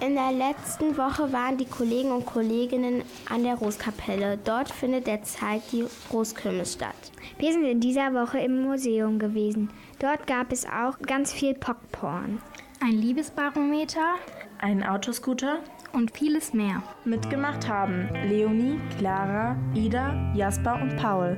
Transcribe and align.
In 0.00 0.14
der 0.14 0.32
letzten 0.32 0.96
Woche 0.96 1.32
waren 1.32 1.56
die 1.56 1.64
Kollegen 1.64 2.12
und 2.12 2.26
Kolleginnen 2.26 3.02
an 3.30 3.44
der 3.44 3.54
Roskapelle. 3.54 4.38
Dort 4.44 4.70
findet 4.70 5.06
derzeit 5.06 5.62
die 5.72 5.84
Roskirmes 6.12 6.74
statt. 6.74 7.12
Wir 7.38 7.52
sind 7.52 7.64
in 7.64 7.80
dieser 7.80 8.12
Woche 8.12 8.38
im 8.38 8.62
Museum 8.62 9.18
gewesen. 9.18 9.70
Dort 9.98 10.26
gab 10.26 10.52
es 10.52 10.66
auch 10.66 10.98
ganz 10.98 11.32
viel 11.32 11.54
Popcorn. 11.54 12.40
Ein 12.82 12.92
Liebesbarometer, 12.92 14.16
ein 14.58 14.82
Autoscooter 14.82 15.60
und 15.92 16.10
vieles 16.10 16.52
mehr. 16.52 16.82
Mitgemacht 17.04 17.66
haben 17.68 18.08
Leonie, 18.28 18.78
Clara, 18.98 19.56
Ida, 19.74 20.32
Jasper 20.34 20.78
und 20.82 20.96
Paul. 20.96 21.36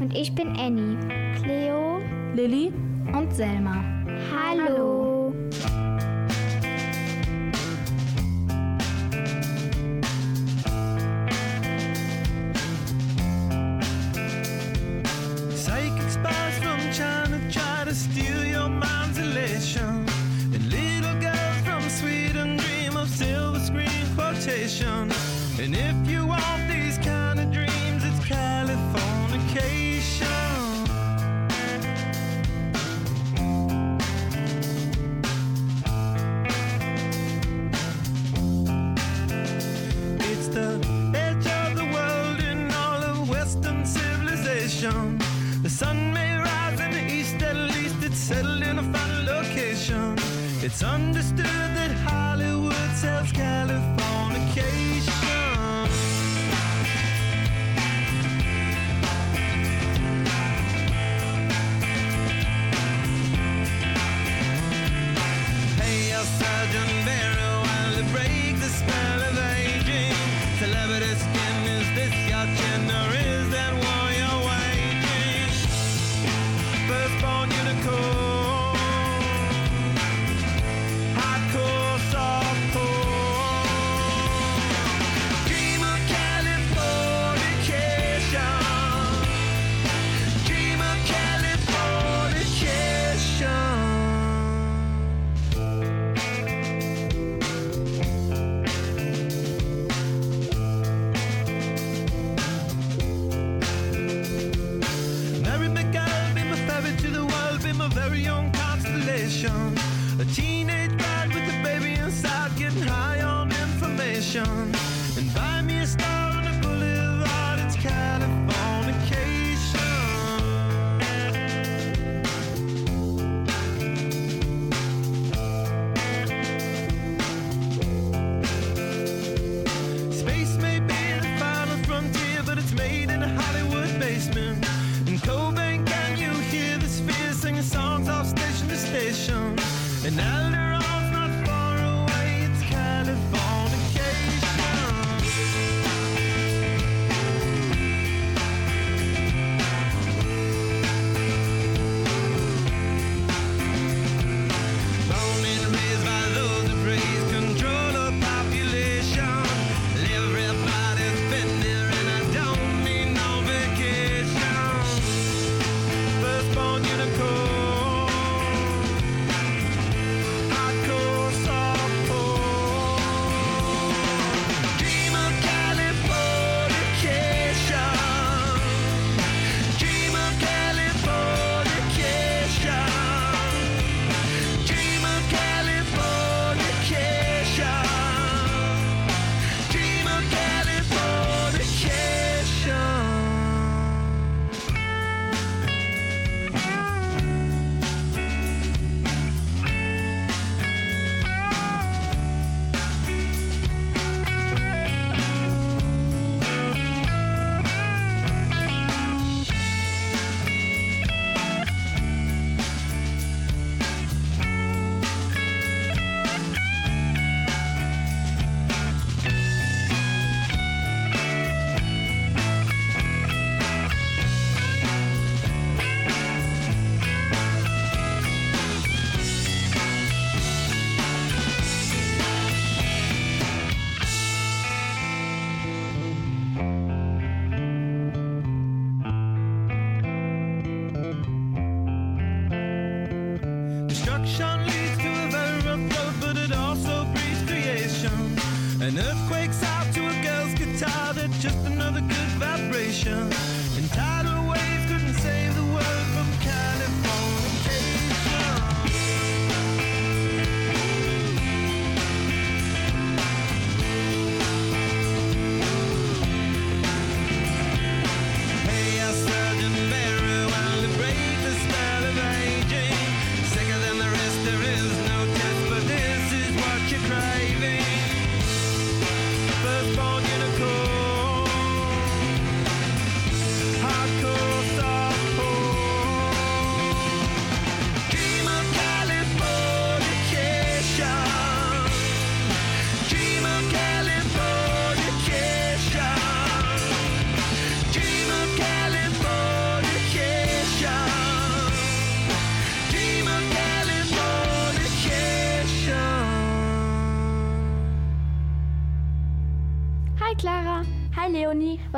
Und 0.00 0.14
ich 0.14 0.34
bin 0.34 0.56
Annie, 0.56 0.96
Cleo, 1.42 2.00
Lilly 2.34 2.72
und 3.12 3.34
Selma. 3.34 3.82
Hallo. 4.32 4.64
Hallo. 4.68 5.85
It's 50.66 50.82
understood 50.82 51.65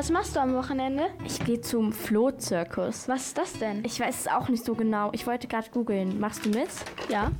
Was 0.09 0.13
machst 0.15 0.37
du 0.37 0.41
am 0.41 0.55
Wochenende? 0.55 1.11
Ich 1.27 1.39
gehe 1.45 1.61
zum 1.61 1.93
Flohzirkus. 1.93 3.09
Was 3.09 3.27
ist 3.27 3.37
das 3.37 3.53
denn? 3.59 3.85
Ich 3.85 4.01
weiß 4.01 4.21
es 4.21 4.27
auch 4.27 4.49
nicht 4.49 4.65
so 4.65 4.75
genau. 4.75 5.11
Ich 5.13 5.27
wollte 5.27 5.49
gerade 5.49 5.69
googeln. 5.69 6.19
Machst 6.19 6.47
du 6.47 6.49
mit? 6.49 6.71
Ja. 7.11 7.31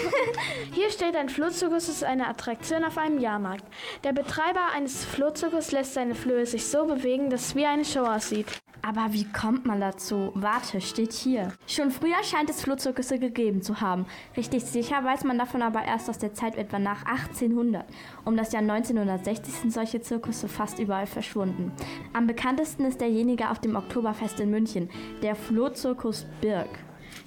Hier 0.72 0.90
steht, 0.90 1.14
ein 1.16 1.28
Flohzirkus 1.28 1.90
ist 1.90 2.04
eine 2.04 2.26
Attraktion 2.26 2.82
auf 2.82 2.96
einem 2.96 3.18
Jahrmarkt. 3.18 3.64
Der 4.04 4.14
Betreiber 4.14 4.72
eines 4.74 5.04
Flohzirkus 5.04 5.70
lässt 5.70 5.92
seine 5.92 6.14
Flöhe 6.14 6.46
sich 6.46 6.66
so 6.66 6.86
bewegen, 6.86 7.28
dass 7.28 7.48
es 7.48 7.54
wie 7.54 7.66
eine 7.66 7.84
Show 7.84 8.06
aussieht. 8.06 8.46
Aber 8.88 9.12
wie 9.12 9.30
kommt 9.30 9.66
man 9.66 9.82
dazu? 9.82 10.32
Warte, 10.34 10.80
steht 10.80 11.12
hier. 11.12 11.52
Schon 11.66 11.90
früher 11.90 12.24
scheint 12.24 12.48
es 12.48 12.62
Flohzirkusse 12.62 13.18
gegeben 13.18 13.60
zu 13.60 13.82
haben. 13.82 14.06
Richtig 14.34 14.64
sicher 14.64 15.04
weiß 15.04 15.24
man 15.24 15.36
davon 15.36 15.60
aber 15.60 15.84
erst 15.84 16.08
aus 16.08 16.16
der 16.16 16.32
Zeit 16.32 16.56
etwa 16.56 16.78
nach 16.78 17.04
1800. 17.04 17.84
Um 18.24 18.34
das 18.34 18.50
Jahr 18.52 18.62
1960 18.62 19.52
sind 19.52 19.74
solche 19.74 20.00
Zirkusse 20.00 20.48
fast 20.48 20.78
überall 20.78 21.06
verschwunden. 21.06 21.70
Am 22.14 22.26
bekanntesten 22.26 22.86
ist 22.86 23.02
derjenige 23.02 23.50
auf 23.50 23.58
dem 23.58 23.76
Oktoberfest 23.76 24.40
in 24.40 24.50
München, 24.50 24.88
der 25.22 25.36
Flohzirkus 25.36 26.24
Birk. 26.40 26.70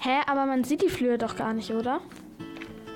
Hä, 0.00 0.18
aber 0.26 0.46
man 0.46 0.64
sieht 0.64 0.82
die 0.82 0.88
Flöhe 0.88 1.16
doch 1.16 1.36
gar 1.36 1.52
nicht, 1.52 1.70
oder? 1.70 2.00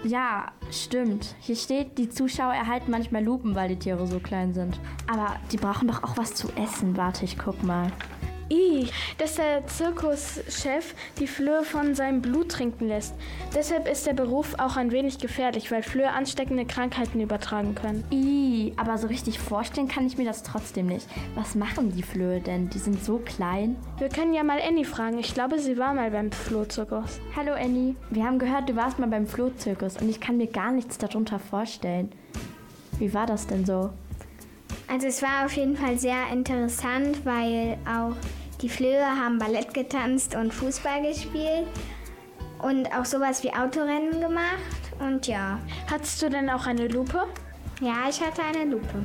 Ja, 0.03 0.53
stimmt. 0.71 1.35
Hier 1.41 1.57
steht, 1.57 1.99
die 1.99 2.09
Zuschauer 2.09 2.53
erhalten 2.53 2.91
manchmal 2.91 3.25
Lupen, 3.25 3.55
weil 3.55 3.69
die 3.69 3.79
Tiere 3.79 4.07
so 4.07 4.21
klein 4.21 4.55
sind. 4.55 4.79
Aber 5.07 5.37
die 5.53 5.57
brauchen 5.57 5.89
doch 5.89 6.03
auch 6.03 6.17
was 6.17 6.35
zu 6.35 6.49
essen. 6.57 6.97
Warte, 6.97 7.25
ich 7.25 7.39
guck 7.39 7.63
mal. 7.63 7.91
I, 8.51 8.89
dass 9.19 9.37
der 9.37 9.67
Zirkuschef 9.67 10.95
die 11.19 11.27
Flöhe 11.27 11.65
von 11.65 11.95
seinem 11.95 12.23
Blut 12.23 12.51
trinken 12.51 12.89
lässt. 12.89 13.15
Deshalb 13.55 13.89
ist 13.89 14.07
der 14.07 14.13
Beruf 14.13 14.55
auch 14.59 14.77
ein 14.77 14.93
wenig 14.93 15.19
gefährlich, 15.19 15.71
weil 15.71 15.83
Flöhe 15.83 16.11
ansteckende 16.11 16.65
Krankheiten 16.65 17.21
übertragen 17.21 17.75
können. 17.75 18.05
I, 18.13 18.73
aber 18.77 18.99
so 18.99 19.07
richtig 19.09 19.39
vorstellen 19.39 19.89
kann 19.89 20.07
ich 20.07 20.19
mir 20.19 20.25
das 20.25 20.43
trotzdem 20.43 20.87
nicht. 20.87 21.07
Was 21.35 21.55
machen 21.55 21.93
die 21.93 22.03
Flöhe 22.03 22.41
denn? 22.41 22.71
Die 22.71 22.79
sind 22.79 23.03
so 23.05 23.19
klein. 23.19 23.77
Wir 23.99 24.09
können 24.09 24.35
ja 24.35 24.45
mal 24.45 24.61
Annie 24.61 24.85
fragen. 24.85 25.19
Ich 25.19 25.35
glaube, 25.35 25.59
sie 25.59 25.79
war 25.79 25.95
mal 25.95 26.11
beim 26.11 26.31
Flohzirkus. 26.31 27.21
Hallo 27.35 27.53
Annie. 27.53 27.97
Wir 28.11 28.25
haben 28.25 28.39
gehört, 28.39 28.69
du 28.69 28.77
warst 28.77 28.99
mal 28.99 29.09
beim 29.09 29.27
Flohzirkus 29.27 29.97
und 29.97 30.09
ich 30.09 30.21
kann 30.21 30.37
mir 30.37 30.47
gar 30.47 30.73
nichts 30.73 30.99
darunter 30.99 31.39
vorstellen. 31.39 32.13
Wie 32.99 33.13
war 33.13 33.27
das 33.27 33.47
denn 33.47 33.67
so? 33.67 33.91
Also 34.89 35.09
es 35.09 35.21
war 35.21 35.45
auf 35.45 35.53
jeden 35.57 35.77
Fall 35.77 35.99
sehr 35.99 36.29
interessant, 36.33 37.25
weil 37.25 37.77
auch 37.87 38.15
die 38.61 38.69
Flöhe 38.69 39.05
haben 39.05 39.39
Ballett 39.39 39.75
getanzt 39.75 40.35
und 40.37 40.55
Fußball 40.55 41.03
gespielt 41.03 41.67
und 42.63 42.87
auch 42.93 43.05
sowas 43.05 43.43
wie 43.43 43.53
Autorennen 43.53 44.21
gemacht. 44.21 44.93
Und 45.01 45.27
ja. 45.27 45.59
Hattest 45.91 46.23
du 46.23 46.31
denn 46.31 46.49
auch 46.49 46.67
eine 46.67 46.87
Lupe? 46.89 47.27
Ja, 47.81 48.09
ich 48.09 48.21
hatte 48.21 48.43
eine 48.43 48.71
Lupe. 48.71 49.05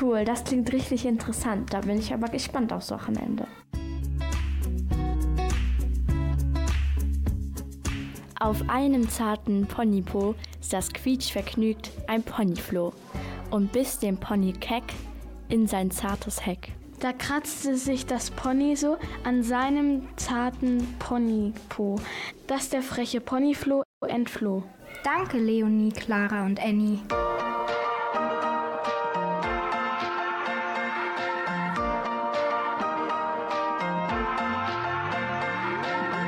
Cool, 0.00 0.24
das 0.24 0.44
klingt 0.44 0.72
richtig 0.72 1.06
interessant. 1.06 1.72
Da 1.72 1.80
bin 1.80 1.98
ich 1.98 2.12
aber 2.12 2.28
gespannt 2.28 2.72
aufs 2.72 2.90
Wochenende. 2.90 3.46
Auf 8.38 8.68
einem 8.68 9.08
zarten 9.08 9.66
Ponypo 9.66 10.34
saß 10.60 10.92
quietschvergnügt 10.92 11.90
ein 12.06 12.22
Ponyfloh 12.22 12.92
und 13.50 13.72
biss 13.72 13.98
den 13.98 14.18
Pony 14.18 14.52
keck 14.52 14.84
in 15.48 15.66
sein 15.66 15.90
zartes 15.90 16.44
Heck. 16.44 16.72
Da 17.00 17.12
kratzte 17.12 17.76
sich 17.76 18.06
das 18.06 18.30
Pony 18.30 18.74
so 18.74 18.96
an 19.22 19.42
seinem 19.42 20.08
zarten 20.16 20.96
Ponypo, 20.98 22.00
dass 22.46 22.70
der 22.70 22.82
freche 22.82 23.20
Ponyfloh 23.20 23.82
entfloh. 24.08 24.62
Danke, 25.04 25.38
Leonie, 25.38 25.92
Clara 25.92 26.44
und 26.46 26.58
Annie. 26.58 27.00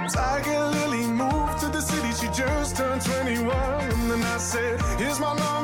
Tiger 0.08 0.70
Lily 0.70 1.06
moved 1.06 1.60
to 1.60 1.66
the 1.66 1.80
city, 1.80 2.12
she 2.12 2.28
just 2.28 2.76
turned 2.76 3.02
21. 3.02 3.54
And 3.54 4.10
then 4.10 4.22
I 4.22 4.38
said, 4.38 4.80
Here's 4.98 5.18
my 5.18 5.34
number, 5.34 5.57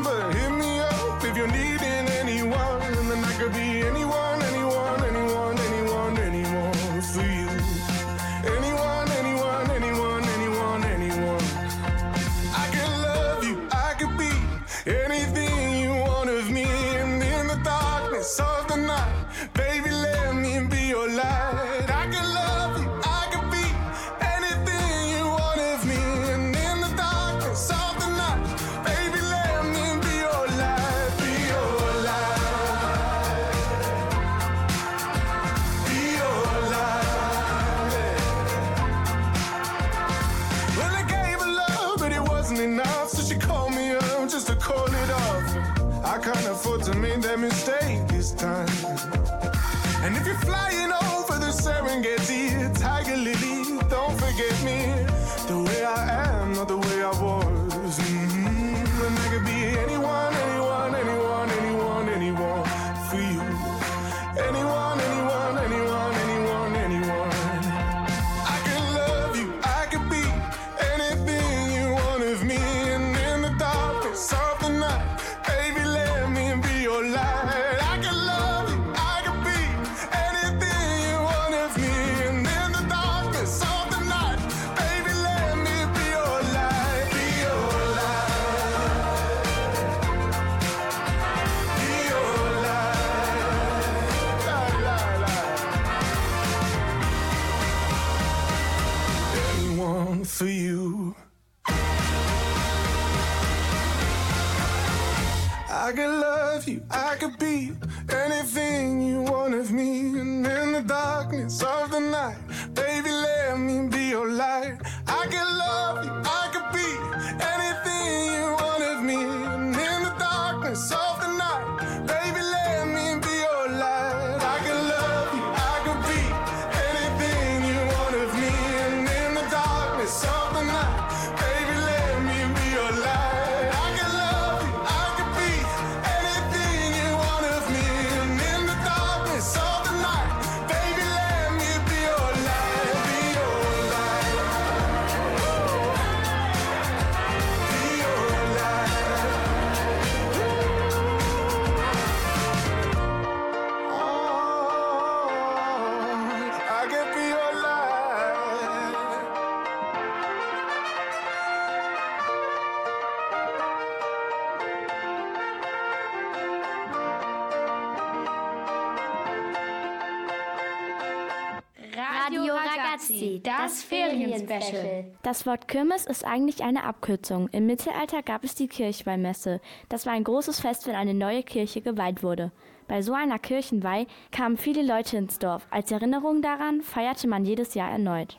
das 174.31 174.43
Ferienspecial. 174.43 175.05
Das 175.23 175.47
Wort 175.47 175.69
Kirmes 175.69 176.07
ist 176.07 176.25
eigentlich 176.25 176.63
eine 176.63 176.85
Abkürzung. 176.85 177.49
Im 177.53 177.67
Mittelalter 177.67 178.23
gab 178.23 178.45
es 178.45 178.55
die 178.55 178.69
Kirchweihmesse. 178.69 179.61
Das 179.89 180.07
war 180.07 180.13
ein 180.13 180.25
großes 180.25 180.61
Fest, 180.61 180.87
wenn 180.87 180.95
eine 180.95 181.15
neue 181.15 181.43
Kirche 181.43 181.81
geweiht 181.81 182.23
wurde. 182.23 182.53
Bei 182.87 183.01
so 183.03 183.15
einer 183.15 183.39
Kirchenweih 183.39 184.07
kamen 184.31 184.59
viele 184.59 184.83
Leute 184.83 185.17
ins 185.17 185.39
Dorf. 185.39 185.67
Als 185.71 185.91
Erinnerung 185.91 186.43
daran 186.43 186.83
feierte 186.83 187.29
man 187.29 187.45
jedes 187.45 187.75
Jahr 187.75 187.91
erneut. 187.91 188.39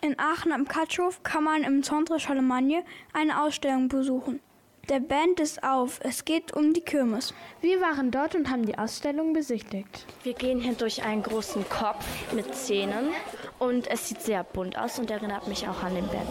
In 0.00 0.18
Aachen 0.18 0.52
am 0.52 0.68
Katschhof 0.68 1.22
kann 1.22 1.42
man 1.44 1.64
im 1.64 1.82
Centre 1.82 2.20
Charlemagne 2.20 2.84
eine 3.12 3.42
Ausstellung 3.42 3.88
besuchen. 3.88 4.40
Der 4.88 5.00
Band 5.00 5.38
ist 5.38 5.62
auf, 5.62 6.00
es 6.02 6.24
geht 6.24 6.54
um 6.54 6.72
die 6.72 6.80
Kirmes. 6.80 7.34
Wir 7.60 7.78
waren 7.82 8.10
dort 8.10 8.34
und 8.34 8.48
haben 8.48 8.64
die 8.64 8.78
Ausstellung 8.78 9.34
besichtigt. 9.34 10.06
Wir 10.22 10.32
gehen 10.32 10.60
hier 10.62 10.72
durch 10.72 11.02
einen 11.02 11.22
großen 11.22 11.68
Kopf 11.68 12.06
mit 12.32 12.54
Zähnen 12.54 13.10
und 13.58 13.86
es 13.90 14.08
sieht 14.08 14.22
sehr 14.22 14.44
bunt 14.44 14.78
aus 14.78 14.98
und 14.98 15.10
erinnert 15.10 15.46
mich 15.46 15.68
auch 15.68 15.82
an 15.82 15.94
den 15.94 16.06
Band. 16.06 16.28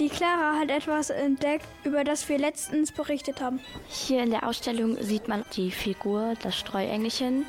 Die 0.00 0.08
Clara 0.08 0.58
hat 0.58 0.72
etwas 0.72 1.10
entdeckt, 1.10 1.66
über 1.84 2.02
das 2.02 2.28
wir 2.28 2.38
letztens 2.38 2.90
berichtet 2.90 3.40
haben. 3.40 3.60
Hier 3.86 4.24
in 4.24 4.30
der 4.30 4.48
Ausstellung 4.48 4.96
sieht 5.00 5.28
man 5.28 5.44
die 5.54 5.70
Figur, 5.70 6.34
das 6.42 6.58
Streuengelchen. 6.58 7.46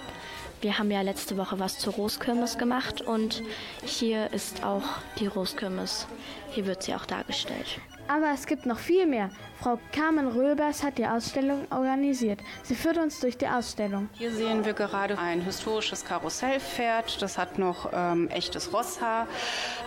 Wir 0.62 0.78
haben 0.78 0.92
ja 0.92 1.02
letzte 1.02 1.38
Woche 1.38 1.58
was 1.58 1.80
zur 1.80 1.94
Roskirmes 1.94 2.60
gemacht 2.60 3.02
und 3.02 3.42
hier 3.84 4.32
ist 4.32 4.64
auch 4.64 4.84
die 5.20 5.26
Roskirmes. 5.26 6.06
Hier 6.52 6.68
wird 6.68 6.84
sie 6.84 6.94
auch 6.94 7.08
dargestellt. 7.08 7.80
Aber 8.12 8.34
es 8.34 8.46
gibt 8.46 8.66
noch 8.66 8.78
viel 8.78 9.08
mehr. 9.08 9.30
Frau 9.62 9.80
Carmen 9.94 10.28
Röbers 10.28 10.84
hat 10.84 10.98
die 10.98 11.06
Ausstellung 11.06 11.68
organisiert. 11.70 12.40
Sie 12.64 12.74
führt 12.74 12.98
uns 12.98 13.20
durch 13.20 13.38
die 13.38 13.48
Ausstellung. 13.48 14.10
Hier 14.14 14.34
sehen 14.34 14.66
wir 14.66 14.74
gerade 14.74 15.18
ein 15.18 15.40
historisches 15.40 16.04
Karussellpferd. 16.04 17.22
Das 17.22 17.38
hat 17.38 17.60
noch 17.60 17.92
ähm, 17.94 18.28
echtes 18.30 18.74
Rosshaar. 18.74 19.28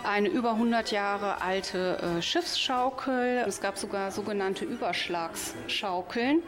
Eine 0.03 0.29
über 0.29 0.51
100 0.51 0.91
Jahre 0.91 1.41
alte 1.41 1.97
äh, 1.97 2.21
Schiffsschaukel. 2.21 3.43
Es 3.45 3.59
gab 3.59 3.77
sogar 3.77 4.11
sogenannte 4.11 4.63
Überschlagsschaukeln. 4.63 6.41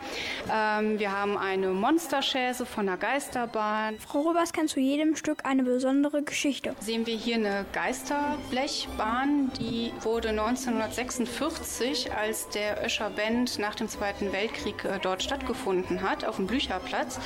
Ähm, 0.50 0.98
wir 0.98 1.12
haben 1.12 1.38
eine 1.38 1.68
Monsterschäse 1.68 2.66
von 2.66 2.86
der 2.86 2.96
Geisterbahn. 2.96 4.00
Frau 4.00 4.22
Röbers 4.22 4.54
kennt 4.54 4.70
zu 4.70 4.80
jedem 4.80 5.18
Stück 5.18 5.46
eine 5.46 5.64
besondere 5.64 6.24
Geschichte. 6.24 6.76
Sehen 6.80 7.06
wir 7.06 7.18
hier 7.18 7.36
eine 7.36 7.66
Geisterblechbahn, 7.74 9.52
die 9.60 9.92
wurde 10.02 10.30
1946, 10.30 11.67
als 12.16 12.50
der 12.50 12.84
Öscher 12.86 13.10
Band 13.10 13.60
nach 13.60 13.76
dem 13.76 13.88
Zweiten 13.90 14.32
Weltkrieg 14.32 14.84
äh, 14.86 15.00
dort 15.02 15.22
stattgefunden 15.22 16.02
hat, 16.02 16.26
auf 16.26 16.38
dem 16.38 16.48
Blücherplatz, 16.48 17.20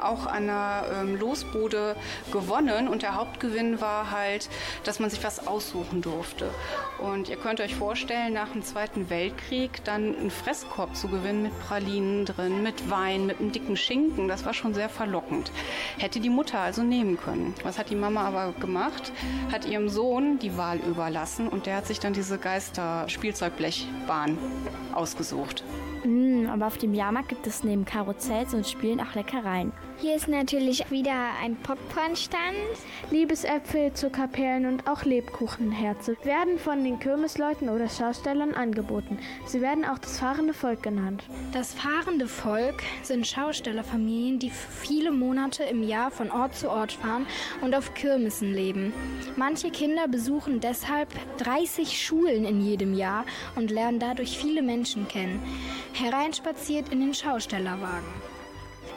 auch 0.00 0.26
an 0.26 0.44
einer 0.48 0.84
ähm, 0.92 1.16
Losbude 1.18 1.96
gewonnen. 2.32 2.88
Und 2.88 3.02
der 3.02 3.14
Hauptgewinn 3.14 3.80
war 3.80 4.10
halt, 4.10 4.48
dass 4.84 5.00
man 5.00 5.10
sich 5.10 5.22
was 5.24 5.46
aussuchen 5.46 6.00
durfte. 6.00 6.50
Und 6.98 7.28
ihr 7.28 7.36
könnt 7.36 7.60
euch 7.60 7.74
vorstellen, 7.74 8.32
nach 8.32 8.50
dem 8.50 8.62
Zweiten 8.62 9.10
Weltkrieg 9.10 9.84
dann 9.84 10.16
einen 10.16 10.30
Fresskorb 10.30 10.96
zu 10.96 11.08
gewinnen 11.08 11.42
mit 11.42 11.58
Pralinen 11.60 12.24
drin, 12.24 12.62
mit 12.62 12.90
Wein, 12.90 13.26
mit 13.26 13.40
einem 13.40 13.52
dicken 13.52 13.76
Schinken, 13.76 14.28
das 14.28 14.44
war 14.44 14.54
schon 14.54 14.74
sehr 14.74 14.88
verlockend. 14.88 15.50
Hätte 15.98 16.20
die 16.20 16.30
Mutter 16.30 16.60
also 16.60 16.82
nehmen 16.82 17.18
können. 17.18 17.54
Was 17.62 17.78
hat 17.78 17.90
die 17.90 17.96
Mama 17.96 18.22
aber 18.22 18.52
gemacht? 18.52 19.12
Hat 19.52 19.66
ihrem 19.66 19.88
Sohn 19.88 20.38
die 20.38 20.56
Wahl 20.56 20.78
überlassen 20.78 21.48
und 21.48 21.66
der 21.66 21.76
hat 21.76 21.86
sich 21.86 22.00
dann 22.00 22.12
diese 22.12 22.38
Geister-Spielzeugblechbahn 23.88 24.38
ausgesucht. 24.94 25.64
Mm, 26.04 26.46
aber 26.48 26.66
auf 26.66 26.78
dem 26.78 26.94
Jahrmarkt 26.94 27.28
gibt 27.28 27.46
es 27.46 27.64
neben 27.64 27.84
Karussells 27.84 28.54
und 28.54 28.66
Spielen 28.66 29.00
auch 29.00 29.14
Leckereien. 29.14 29.72
Hier 30.00 30.14
ist 30.14 30.28
natürlich 30.28 30.92
wieder 30.92 31.30
ein 31.42 31.56
Popcornstand. 31.56 32.54
Liebesäpfel, 33.10 33.92
Zuckerperlen 33.94 34.66
und 34.66 34.86
auch 34.86 35.02
Lebkuchenherze 35.02 36.16
werden 36.22 36.60
von 36.60 36.84
den 36.84 37.00
Kirmesleuten 37.00 37.68
oder 37.68 37.88
Schaustellern 37.88 38.54
angeboten. 38.54 39.18
Sie 39.46 39.60
werden 39.60 39.84
auch 39.84 39.98
das 39.98 40.20
fahrende 40.20 40.54
Volk 40.54 40.84
genannt. 40.84 41.24
Das 41.52 41.74
fahrende 41.74 42.28
Volk 42.28 42.84
sind 43.02 43.26
Schaustellerfamilien, 43.26 44.38
die 44.38 44.50
viele 44.50 45.10
Monate 45.10 45.64
im 45.64 45.82
Jahr 45.82 46.12
von 46.12 46.30
Ort 46.30 46.54
zu 46.54 46.70
Ort 46.70 46.92
fahren 46.92 47.26
und 47.60 47.74
auf 47.74 47.94
Kirmessen 47.94 48.54
leben. 48.54 48.92
Manche 49.34 49.72
Kinder 49.72 50.06
besuchen 50.06 50.60
deshalb 50.60 51.08
30 51.38 52.00
Schulen 52.00 52.44
in 52.44 52.60
jedem 52.60 52.94
Jahr 52.94 53.24
und 53.56 53.72
lernen 53.72 53.98
dadurch 53.98 54.38
viele 54.38 54.62
Menschen 54.62 55.08
kennen. 55.08 55.42
Hereinspaziert 55.92 56.90
in 56.90 57.00
den 57.00 57.14
Schaustellerwagen. 57.14 58.27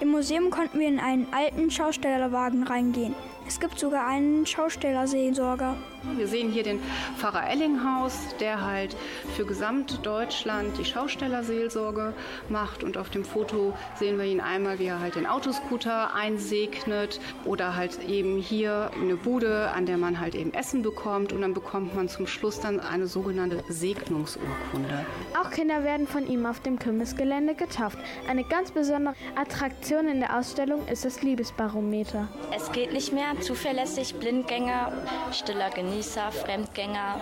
Im 0.02 0.10
Museum 0.10 0.50
konnten 0.50 0.80
wir 0.80 0.88
in 0.88 1.00
einen 1.00 1.28
alten 1.32 1.70
Schaustellerwagen 1.70 2.64
reingehen. 2.64 3.14
Es 3.52 3.60
gibt 3.60 3.78
sogar 3.78 4.08
einen 4.08 4.46
Schaustellerseelsorger. 4.46 5.76
Wir 6.16 6.28
sehen 6.28 6.52
hier 6.52 6.64
den 6.64 6.80
Pfarrer 7.18 7.50
Ellinghaus, 7.50 8.18
der 8.40 8.66
halt 8.66 8.96
für 9.36 9.46
Gesamtdeutschland 9.46 10.78
die 10.78 10.86
Schaustellerseelsorge 10.86 12.14
macht. 12.48 12.86
Und 12.86 12.98
auf 12.98 13.10
dem 13.10 13.26
Foto 13.26 13.74
sehen 13.96 14.18
wir 14.18 14.26
ihn 14.26 14.40
einmal, 14.40 14.80
wie 14.80 14.86
er 14.86 15.02
halt 15.02 15.16
den 15.16 15.28
Autoscooter 15.28 16.16
einsegnet 16.16 17.20
oder 17.44 17.76
halt 17.76 18.02
eben 18.08 18.38
hier 18.38 18.90
eine 19.00 19.18
Bude, 19.18 19.70
an 19.72 19.86
der 19.86 19.98
man 19.98 20.22
halt 20.22 20.34
eben 20.34 20.54
Essen 20.54 20.82
bekommt. 20.82 21.34
Und 21.34 21.42
dann 21.42 21.54
bekommt 21.54 21.94
man 21.94 22.08
zum 22.08 22.28
Schluss 22.28 22.62
dann 22.62 22.80
eine 22.80 23.06
sogenannte 23.06 23.66
Segnungsurkunde. 23.68 25.06
Auch 25.40 25.52
Kinder 25.52 25.84
werden 25.84 26.08
von 26.08 26.26
ihm 26.26 26.46
auf 26.46 26.62
dem 26.62 26.80
Kirmesgelände 26.80 27.54
getauft. 27.54 28.00
Eine 28.30 28.46
ganz 28.46 28.72
besondere 28.72 29.14
Attraktion 29.36 30.08
in 30.08 30.22
der 30.22 30.40
Ausstellung 30.40 30.88
ist 30.88 31.04
das 31.04 31.22
Liebesbarometer. 31.22 32.30
Es 32.56 32.72
geht 32.72 32.94
nicht 32.94 33.12
mehr 33.12 33.28
zuverlässig, 33.42 34.16
Blindgänger, 34.16 34.92
stiller 35.32 35.70
Genießer, 35.70 36.32
Fremdgänger, 36.32 37.20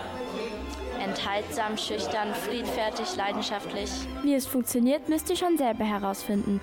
enthaltsam, 1.02 1.76
schüchtern, 1.76 2.34
friedfertig, 2.34 3.16
leidenschaftlich. 3.16 3.90
Wie 4.22 4.34
es 4.34 4.46
funktioniert, 4.46 5.08
müsst 5.08 5.30
ihr 5.30 5.36
schon 5.36 5.56
selber 5.56 5.84
herausfinden. 5.84 6.60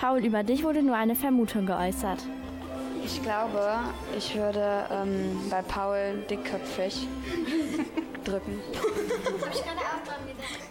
Paul, 0.00 0.24
über 0.24 0.42
dich 0.42 0.64
wurde 0.64 0.82
nur 0.82 0.96
eine 0.96 1.14
Vermutung 1.14 1.66
geäußert. 1.66 2.18
Ich 3.04 3.22
glaube, 3.22 3.78
ich 4.16 4.34
würde 4.34 4.86
ähm, 4.90 5.38
bei 5.50 5.60
Paul 5.62 6.24
dickköpfig 6.28 7.06
drücken. 8.24 8.60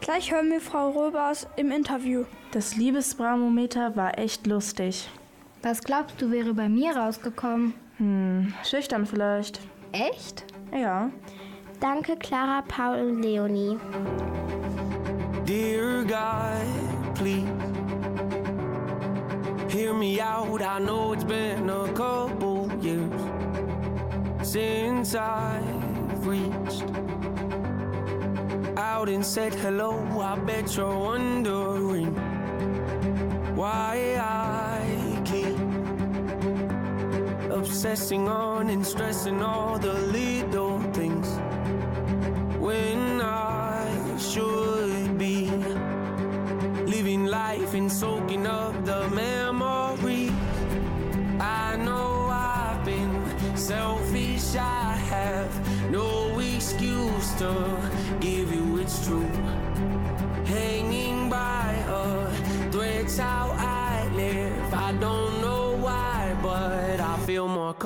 Gleich 0.02 0.32
hören 0.32 0.50
wir 0.50 0.60
Frau 0.60 0.90
Röbers 0.90 1.48
im 1.56 1.72
Interview. 1.72 2.26
Das 2.52 2.76
Liebesbarometer 2.76 3.96
war 3.96 4.18
echt 4.18 4.48
lustig. 4.48 5.10
Was 5.62 5.82
glaubst 5.82 6.22
du, 6.22 6.32
wäre 6.32 6.54
bei 6.54 6.68
mir 6.68 6.96
rausgekommen? 6.96 7.74
Hm, 7.98 8.54
schüchtern 8.64 9.06
vielleicht. 9.06 9.60
Echt? 9.92 10.46
Ja. 10.76 11.10
Danke 11.80 12.16
Clara, 12.16 12.64
Paul 12.68 13.00
und 13.08 13.22
Leonie. 13.22 13.78
Dear 15.46 16.04
God, 16.06 17.14
please 17.16 17.46
hear 19.70 19.94
me 19.94 20.22
out. 20.22 20.62
I 20.62 20.80
know 20.80 21.14
it's 21.14 21.26
been 21.26 21.70
a 21.70 21.88
couple 21.94 22.70
years 22.82 23.12
since 24.42 25.14
I've 25.16 26.26
reached 26.26 26.84
out 28.78 29.10
and 29.10 29.26
said 29.26 29.54
hello. 29.56 30.00
I 30.22 30.36
bet 30.40 30.76
you're 30.78 30.98
wondering 30.98 32.16
why 33.56 34.18
I 34.20 34.73
obsessing 37.64 38.28
on 38.28 38.70
and 38.70 38.86
stressing 38.86 39.42
all 39.42 39.80
the 39.80 39.94
little 39.94 40.73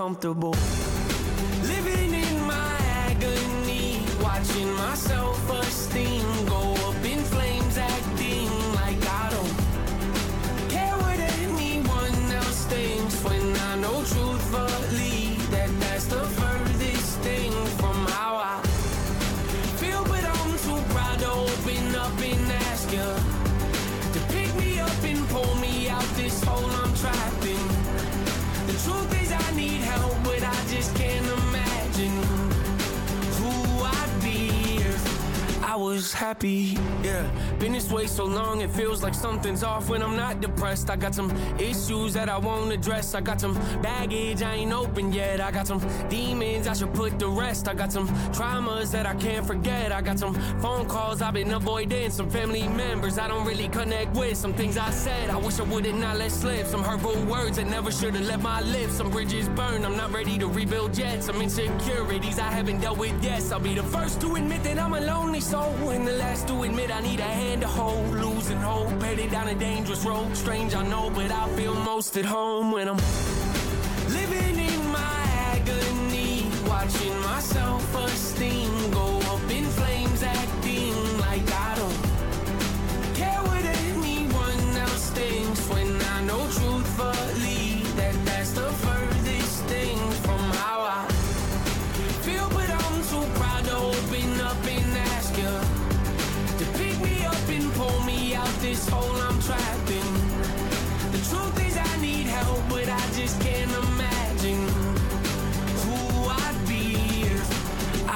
comfortable. 0.07 0.55
Living 1.63 2.13
in 2.13 2.41
my 2.47 2.77
agony, 3.09 4.05
watching 4.23 4.71
my 4.75 4.95
self 4.95 5.49
esteem 5.49 6.36
was 35.79 36.13
happy. 36.13 36.77
Yeah, 37.03 37.29
been 37.59 37.73
this 37.73 37.91
way 37.91 38.07
so 38.07 38.25
long, 38.25 38.61
it 38.61 38.69
feels 38.69 39.01
like 39.01 39.13
something's 39.13 39.63
off 39.63 39.89
when 39.89 40.03
I'm 40.03 40.15
not 40.15 40.41
depressed. 40.41 40.89
I 40.89 40.95
got 40.95 41.15
some 41.15 41.31
issues 41.59 42.13
that 42.13 42.29
I 42.29 42.37
won't 42.37 42.71
address. 42.71 43.15
I 43.15 43.21
got 43.21 43.41
some 43.41 43.53
baggage 43.81 44.41
I 44.41 44.55
ain't 44.55 44.73
open 44.73 45.11
yet. 45.11 45.41
I 45.41 45.51
got 45.51 45.67
some 45.67 45.81
demons 46.09 46.67
I 46.67 46.73
should 46.73 46.93
put 46.93 47.17
to 47.19 47.27
rest. 47.27 47.67
I 47.67 47.73
got 47.73 47.91
some 47.91 48.07
traumas 48.31 48.91
that 48.91 49.05
I 49.05 49.15
can't 49.15 49.45
forget. 49.45 49.91
I 49.91 50.01
got 50.01 50.19
some 50.19 50.33
phone 50.59 50.87
calls 50.87 51.21
I've 51.21 51.33
been 51.33 51.51
avoiding. 51.51 52.11
Some 52.11 52.29
family 52.29 52.67
members 52.67 53.17
I 53.17 53.27
don't 53.27 53.45
really 53.45 53.69
connect 53.69 54.15
with. 54.15 54.37
Some 54.37 54.53
things 54.53 54.77
I 54.77 54.91
said 54.91 55.29
I 55.29 55.37
wish 55.37 55.59
I 55.59 55.63
would've 55.63 55.95
not 55.95 56.17
let 56.17 56.31
slip. 56.31 56.67
Some 56.67 56.83
hurtful 56.83 57.15
words 57.25 57.57
that 57.57 57.67
never 57.67 57.91
should've 57.91 58.27
left 58.27 58.43
my 58.43 58.61
lips. 58.61 58.93
Some 58.93 59.09
bridges 59.09 59.49
burned, 59.49 59.85
I'm 59.85 59.97
not 59.97 60.11
ready 60.11 60.37
to 60.37 60.47
rebuild 60.47 60.97
yet. 60.97 61.23
Some 61.23 61.41
insecurities 61.41 62.39
I 62.39 62.51
haven't 62.51 62.81
dealt 62.81 62.97
with 62.97 63.23
yet. 63.23 63.41
I'll 63.51 63.59
be 63.59 63.73
the 63.73 63.83
first 63.83 64.21
to 64.21 64.35
admit 64.35 64.63
that 64.63 64.77
I'm 64.77 64.93
a 64.93 65.01
lonely 65.01 65.39
soul. 65.39 65.73
And 65.89 66.07
the 66.07 66.13
last 66.13 66.47
to 66.49 66.63
admit 66.63 66.91
I 66.91 67.01
need 67.01 67.19
a 67.19 67.23
hand 67.23 67.46
to 67.55 67.67
hold. 67.67 68.15
Losing 68.15 68.57
hope, 68.57 68.89
headed 69.01 69.31
down 69.31 69.47
a 69.47 69.55
dangerous 69.55 70.03
road. 70.05 70.35
Strange, 70.35 70.75
I 70.75 70.83
know, 70.87 71.09
but 71.09 71.31
I 71.31 71.47
feel 71.55 71.73
most 71.73 72.17
at 72.17 72.25
home 72.25 72.71
when 72.71 72.87
I'm 72.87 72.97
living 74.09 74.57
in 74.59 74.91
my 74.91 75.15
agony. 75.53 76.45
Watching 76.67 77.15
my 77.21 77.39
self 77.39 77.95
esteem 77.95 78.66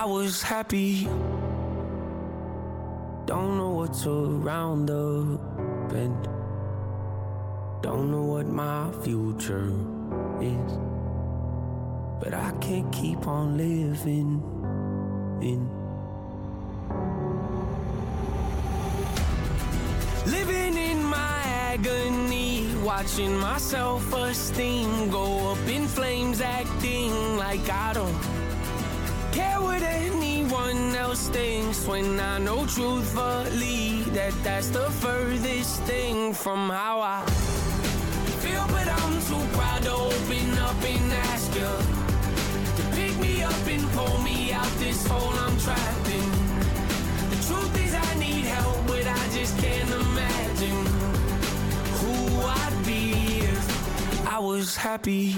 I 0.02 0.06
was 0.06 0.42
happy. 0.42 1.04
Don't 3.28 3.56
know 3.60 3.70
what's 3.70 4.08
around 4.08 4.88
the 4.88 5.38
bend. 5.94 6.24
Don't 7.84 8.10
know 8.10 8.24
what 8.24 8.48
my 8.48 8.92
future 9.04 9.70
is. 10.42 10.72
But 12.20 12.34
I 12.34 12.52
can't 12.60 12.92
keep 12.92 13.28
on 13.28 13.58
living 13.58 14.42
in 15.40 15.70
Living 20.26 20.78
in 20.78 21.04
my 21.04 21.42
agony, 21.46 22.74
watching 22.84 23.38
my 23.38 23.60
self 23.60 24.12
esteem 24.16 25.12
go 25.12 25.52
up 25.52 25.68
in 25.68 25.86
flames, 25.88 26.42
acting 26.42 27.38
like 27.38 27.70
I 27.70 27.94
don't 27.94 28.41
care 29.32 29.62
what 29.62 29.82
anyone 29.82 30.96
else 30.96 31.30
thinks. 31.30 31.88
When 31.88 32.20
I 32.20 32.38
know 32.40 32.66
truthfully 32.66 34.04
that 34.18 34.34
that's 34.44 34.70
the 34.70 34.90
furthest 35.04 35.82
thing 35.84 36.34
from 36.34 36.70
how 36.70 37.02
I 37.02 37.26
feel, 38.44 38.66
but 38.68 38.88
I'm 38.88 39.14
too 39.30 39.44
proud 39.58 39.84
to 39.84 39.94
open 39.94 40.58
up 40.60 40.84
and 40.84 41.14
ask 41.32 41.54
you 41.56 41.74
to 42.78 42.84
pick 42.96 43.18
me 43.20 43.44
up 43.44 43.68
and 43.68 43.84
pull 43.92 44.18
me 44.22 44.52
out 44.52 44.72
this 44.80 45.06
hole 45.08 45.34
I'm 45.46 45.58
trapped 45.60 46.10
in. 46.10 46.30
The 47.32 47.40
truth 47.48 47.86
is 47.86 47.94
I 47.94 48.16
need 48.20 48.46
help, 48.46 48.88
but 48.88 49.06
I 49.08 49.24
just 49.38 49.58
can't 49.60 49.90
imagine 49.90 50.86
who 52.00 52.16
I'd 52.48 52.84
be 52.86 53.40
if 53.40 54.28
I 54.28 54.40
was 54.40 54.76
happy. 54.76 55.36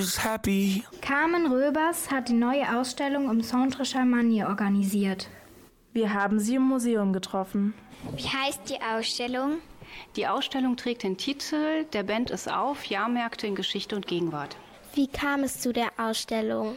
Was 0.00 0.24
happy. 0.24 0.82
Carmen 1.02 1.52
Röbers 1.52 2.10
hat 2.10 2.30
die 2.30 2.32
neue 2.32 2.74
Ausstellung 2.74 3.28
im 3.30 3.42
Centre 3.42 3.84
Charmagne 3.84 4.48
organisiert. 4.48 5.28
Wir 5.92 6.14
haben 6.14 6.40
sie 6.40 6.54
im 6.54 6.62
Museum 6.62 7.12
getroffen. 7.12 7.74
Wie 8.16 8.26
heißt 8.26 8.62
die 8.70 8.80
Ausstellung? 8.80 9.58
Die 10.16 10.26
Ausstellung 10.26 10.78
trägt 10.78 11.02
den 11.02 11.18
Titel 11.18 11.84
Der 11.92 12.02
Band 12.02 12.30
ist 12.30 12.50
auf, 12.50 12.86
Jahrmärkte 12.86 13.46
in 13.46 13.54
Geschichte 13.54 13.94
und 13.94 14.06
Gegenwart. 14.06 14.56
Wie 14.94 15.06
kam 15.06 15.44
es 15.44 15.60
zu 15.60 15.70
der 15.70 15.90
Ausstellung? 15.98 16.76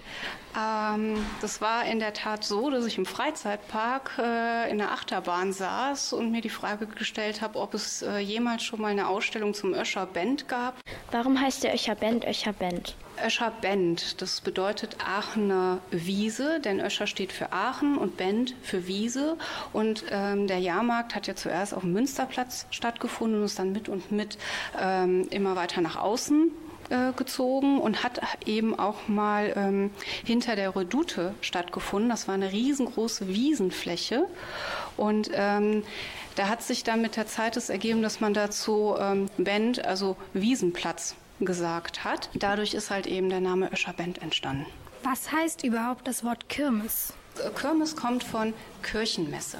Ähm, 0.59 1.15
das 1.39 1.61
war 1.61 1.85
in 1.85 1.99
der 1.99 2.11
Tat 2.11 2.43
so, 2.43 2.69
dass 2.69 2.85
ich 2.85 2.97
im 2.97 3.05
Freizeitpark 3.05 4.19
äh, 4.19 4.69
in 4.69 4.79
der 4.79 4.91
Achterbahn 4.91 5.53
saß 5.53 6.11
und 6.11 6.29
mir 6.31 6.41
die 6.41 6.49
Frage 6.49 6.87
gestellt 6.87 7.41
habe, 7.41 7.57
ob 7.57 7.73
es 7.73 8.01
äh, 8.01 8.17
jemals 8.17 8.63
schon 8.63 8.81
mal 8.81 8.91
eine 8.91 9.07
Ausstellung 9.07 9.53
zum 9.53 9.73
Öscher 9.73 10.07
Band 10.07 10.49
gab. 10.49 10.75
Warum 11.11 11.39
heißt 11.39 11.63
der 11.63 11.73
Öscher 11.73 11.95
Band 11.95 12.25
Öscher 12.25 12.51
Band? 12.51 12.97
Öscher 13.25 13.51
Bend, 13.61 14.21
das 14.21 14.41
bedeutet 14.41 14.97
Aachener 15.05 15.79
Wiese, 15.91 16.59
denn 16.59 16.79
Öscher 16.79 17.07
steht 17.07 17.31
für 17.31 17.51
Aachen 17.51 17.97
und 17.97 18.17
Bend 18.17 18.55
für 18.61 18.87
Wiese. 18.87 19.37
Und 19.71 20.05
ähm, 20.09 20.47
der 20.47 20.59
Jahrmarkt 20.59 21.15
hat 21.15 21.27
ja 21.27 21.35
zuerst 21.35 21.73
auf 21.73 21.81
dem 21.81 21.93
Münsterplatz 21.93 22.65
stattgefunden 22.71 23.39
und 23.39 23.45
ist 23.45 23.59
dann 23.59 23.71
mit 23.71 23.89
und 23.89 24.11
mit 24.11 24.37
ähm, 24.79 25.27
immer 25.29 25.55
weiter 25.55 25.81
nach 25.81 25.97
außen 25.97 26.51
äh, 26.89 27.11
gezogen 27.13 27.79
und 27.79 28.03
hat 28.03 28.21
eben 28.45 28.77
auch 28.77 29.07
mal 29.07 29.53
ähm, 29.55 29.91
hinter 30.23 30.55
der 30.55 30.75
Redoute 30.75 31.33
stattgefunden. 31.41 32.09
Das 32.09 32.27
war 32.27 32.35
eine 32.35 32.51
riesengroße 32.51 33.27
Wiesenfläche 33.27 34.25
und 34.97 35.29
ähm, 35.33 35.83
da 36.35 36.49
hat 36.49 36.63
sich 36.63 36.83
dann 36.83 37.01
mit 37.01 37.15
der 37.15 37.27
Zeit 37.27 37.57
es 37.57 37.69
ergeben, 37.69 38.01
dass 38.01 38.19
man 38.19 38.33
dazu 38.33 38.95
ähm, 38.99 39.27
Bend, 39.37 39.85
also 39.85 40.17
Wiesenplatz 40.33 41.15
gesagt 41.45 42.03
hat. 42.03 42.29
Dadurch 42.33 42.73
ist 42.73 42.89
halt 42.89 43.07
eben 43.07 43.29
der 43.29 43.41
Name 43.41 43.71
Öscher 43.71 43.93
Bend 43.93 44.21
entstanden. 44.21 44.65
Was 45.03 45.31
heißt 45.31 45.63
überhaupt 45.63 46.07
das 46.07 46.23
Wort 46.23 46.47
Kirmes? 46.49 47.13
Kirmes 47.59 47.95
kommt 47.95 48.23
von 48.23 48.53
Kirchenmesse. 48.81 49.57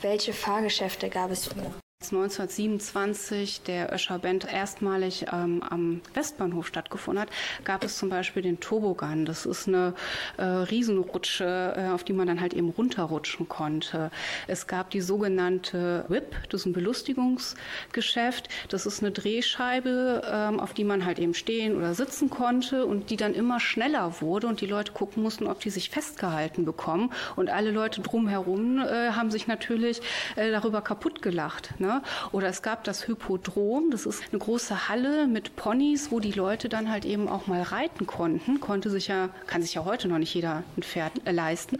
Welche 0.00 0.32
Fahrgeschäfte 0.32 1.10
gab 1.10 1.30
es 1.30 1.46
früher? 1.46 1.72
Als 2.02 2.14
1927 2.14 3.60
der 3.64 3.92
Öscher 3.92 4.18
Band 4.18 4.50
erstmalig 4.50 5.26
ähm, 5.30 5.62
am 5.62 6.00
Westbahnhof 6.14 6.66
stattgefunden 6.66 7.20
hat, 7.20 7.28
gab 7.62 7.84
es 7.84 7.98
zum 7.98 8.08
Beispiel 8.08 8.40
den 8.40 8.58
Tobogan. 8.58 9.26
Das 9.26 9.44
ist 9.44 9.68
eine 9.68 9.92
äh, 10.38 10.44
Riesenrutsche, 10.44 11.74
äh, 11.76 11.90
auf 11.90 12.02
die 12.02 12.14
man 12.14 12.26
dann 12.26 12.40
halt 12.40 12.54
eben 12.54 12.70
runterrutschen 12.70 13.50
konnte. 13.50 14.10
Es 14.46 14.66
gab 14.66 14.88
die 14.88 15.02
sogenannte 15.02 16.06
Whip, 16.08 16.34
das 16.48 16.62
ist 16.62 16.68
ein 16.68 16.72
Belustigungsgeschäft. 16.72 18.48
Das 18.70 18.86
ist 18.86 19.02
eine 19.02 19.12
Drehscheibe, 19.12 20.22
ähm, 20.26 20.58
auf 20.58 20.72
die 20.72 20.84
man 20.84 21.04
halt 21.04 21.18
eben 21.18 21.34
stehen 21.34 21.76
oder 21.76 21.92
sitzen 21.92 22.30
konnte 22.30 22.86
und 22.86 23.10
die 23.10 23.18
dann 23.18 23.34
immer 23.34 23.60
schneller 23.60 24.22
wurde 24.22 24.46
und 24.46 24.62
die 24.62 24.66
Leute 24.66 24.92
gucken 24.92 25.22
mussten, 25.22 25.46
ob 25.46 25.60
die 25.60 25.68
sich 25.68 25.90
festgehalten 25.90 26.64
bekommen. 26.64 27.12
Und 27.36 27.50
alle 27.50 27.70
Leute 27.70 28.00
drumherum 28.00 28.78
äh, 28.78 29.10
haben 29.10 29.30
sich 29.30 29.48
natürlich 29.48 30.00
äh, 30.36 30.50
darüber 30.50 30.80
kaputt 30.80 31.20
gelacht. 31.20 31.78
Ne? 31.78 31.89
Oder 32.32 32.48
es 32.48 32.62
gab 32.62 32.84
das 32.84 33.06
Hypodrom, 33.06 33.90
das 33.90 34.06
ist 34.06 34.22
eine 34.30 34.38
große 34.38 34.88
Halle 34.88 35.26
mit 35.26 35.56
Ponys, 35.56 36.10
wo 36.10 36.20
die 36.20 36.32
Leute 36.32 36.68
dann 36.68 36.90
halt 36.90 37.04
eben 37.04 37.28
auch 37.28 37.46
mal 37.46 37.62
reiten 37.62 38.06
konnten. 38.06 38.60
Konnte 38.60 38.90
sich 38.90 39.08
ja, 39.08 39.30
kann 39.46 39.62
sich 39.62 39.74
ja 39.74 39.84
heute 39.84 40.08
noch 40.08 40.18
nicht 40.18 40.34
jeder 40.34 40.62
ein 40.76 40.82
Pferd 40.82 41.12
äh, 41.24 41.32
leisten. 41.32 41.78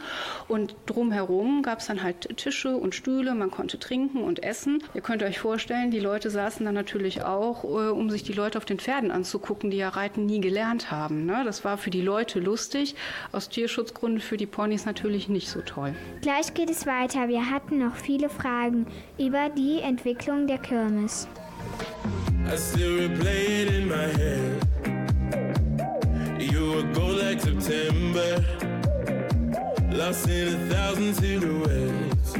Und 0.48 0.74
drumherum 0.86 1.62
gab 1.62 1.80
es 1.80 1.86
dann 1.86 2.02
halt 2.02 2.36
Tische 2.36 2.76
und 2.76 2.94
Stühle, 2.94 3.34
man 3.34 3.50
konnte 3.50 3.78
trinken 3.78 4.22
und 4.22 4.42
essen. 4.42 4.82
Ihr 4.94 5.00
könnt 5.00 5.22
euch 5.22 5.38
vorstellen, 5.38 5.90
die 5.90 6.00
Leute 6.00 6.30
saßen 6.30 6.64
dann 6.64 6.74
natürlich 6.74 7.22
auch, 7.22 7.64
äh, 7.64 7.90
um 7.90 8.10
sich 8.10 8.22
die 8.22 8.32
Leute 8.32 8.58
auf 8.58 8.64
den 8.64 8.78
Pferden 8.78 9.10
anzugucken, 9.10 9.70
die 9.70 9.78
ja 9.78 9.88
Reiten 9.88 10.26
nie 10.26 10.40
gelernt 10.40 10.90
haben. 10.90 11.26
Ne? 11.26 11.42
Das 11.44 11.64
war 11.64 11.78
für 11.78 11.90
die 11.90 12.02
Leute 12.02 12.40
lustig, 12.40 12.94
aus 13.32 13.48
Tierschutzgründen 13.48 14.20
für 14.20 14.36
die 14.36 14.46
Ponys 14.46 14.84
natürlich 14.84 15.28
nicht 15.28 15.48
so 15.48 15.60
toll. 15.60 15.94
Gleich 16.22 16.54
geht 16.54 16.70
es 16.70 16.86
weiter. 16.86 17.28
Wir 17.28 17.50
hatten 17.50 17.78
noch 17.78 17.96
viele 17.96 18.28
Fragen 18.28 18.86
über 19.18 19.48
die 19.48 19.80
Entwicklung 19.80 19.99
der 20.04 20.58
Kirmes. 20.58 21.28
I 22.46 22.56
still 22.56 22.98
replay 23.00 23.60
it 23.60 23.74
in 23.74 23.88
my 23.88 24.08
head. 24.18 24.66
You 26.38 26.72
were 26.72 26.82
gold 26.94 27.18
like 27.18 27.40
September, 27.40 28.42
lost 29.92 30.28
in 30.28 30.48
a 30.48 30.58
thousand 30.72 31.14
silhouettes. 31.14 32.32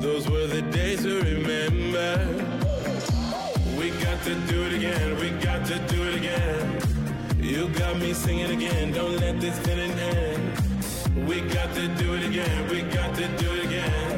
Those 0.00 0.28
were 0.28 0.46
the 0.46 0.62
days 0.70 1.02
to 1.02 1.22
remember. 1.22 2.18
We 3.78 3.90
got 4.04 4.22
to 4.24 4.34
do 4.52 4.64
it 4.64 4.74
again. 4.74 5.18
We 5.18 5.30
got 5.42 5.64
to 5.66 5.78
do 5.88 6.02
it 6.08 6.14
again. 6.16 6.80
You 7.40 7.68
got 7.70 7.98
me 7.98 8.12
singing 8.12 8.50
again. 8.50 8.92
Don't 8.92 9.16
let 9.16 9.40
this 9.40 9.58
feeling 9.60 9.92
end. 9.92 11.26
We 11.26 11.40
got 11.40 11.74
to 11.74 11.88
do 11.96 12.14
it 12.14 12.24
again. 12.28 12.68
We 12.68 12.82
got 12.82 13.14
to 13.14 13.26
do 13.38 13.50
it 13.54 13.64
again. 13.64 14.17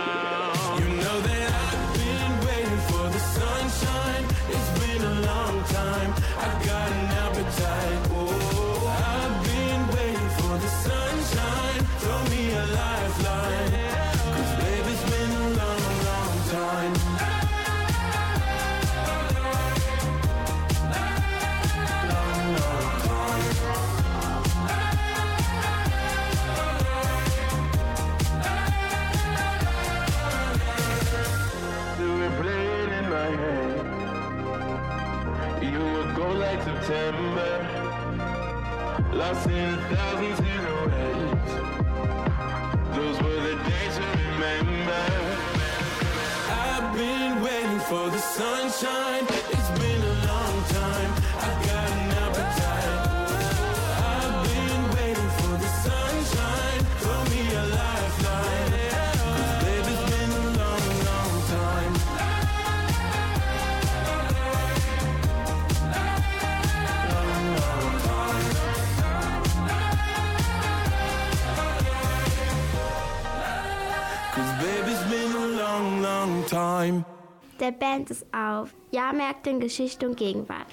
is 4.53 4.80
September, 36.91 37.51
lost 39.13 39.47
in 39.47 39.53
a 39.53 39.81
thousand 39.95 40.35
silhouettes. 40.35 41.53
Those 42.95 43.17
were 43.23 43.41
the 43.47 43.55
days 43.63 43.95
to 43.95 44.03
remember. 44.17 45.03
I've 46.49 46.93
been 46.93 47.41
waiting 47.41 47.79
for 47.79 48.09
the 48.09 48.19
sunshine. 48.19 49.00
Der 77.61 77.71
Band 77.71 78.09
ist 78.09 78.25
auf 78.33 78.73
Jahrmärkten 78.89 79.59
Geschichte 79.59 80.09
und 80.09 80.17
Gegenwart. 80.17 80.65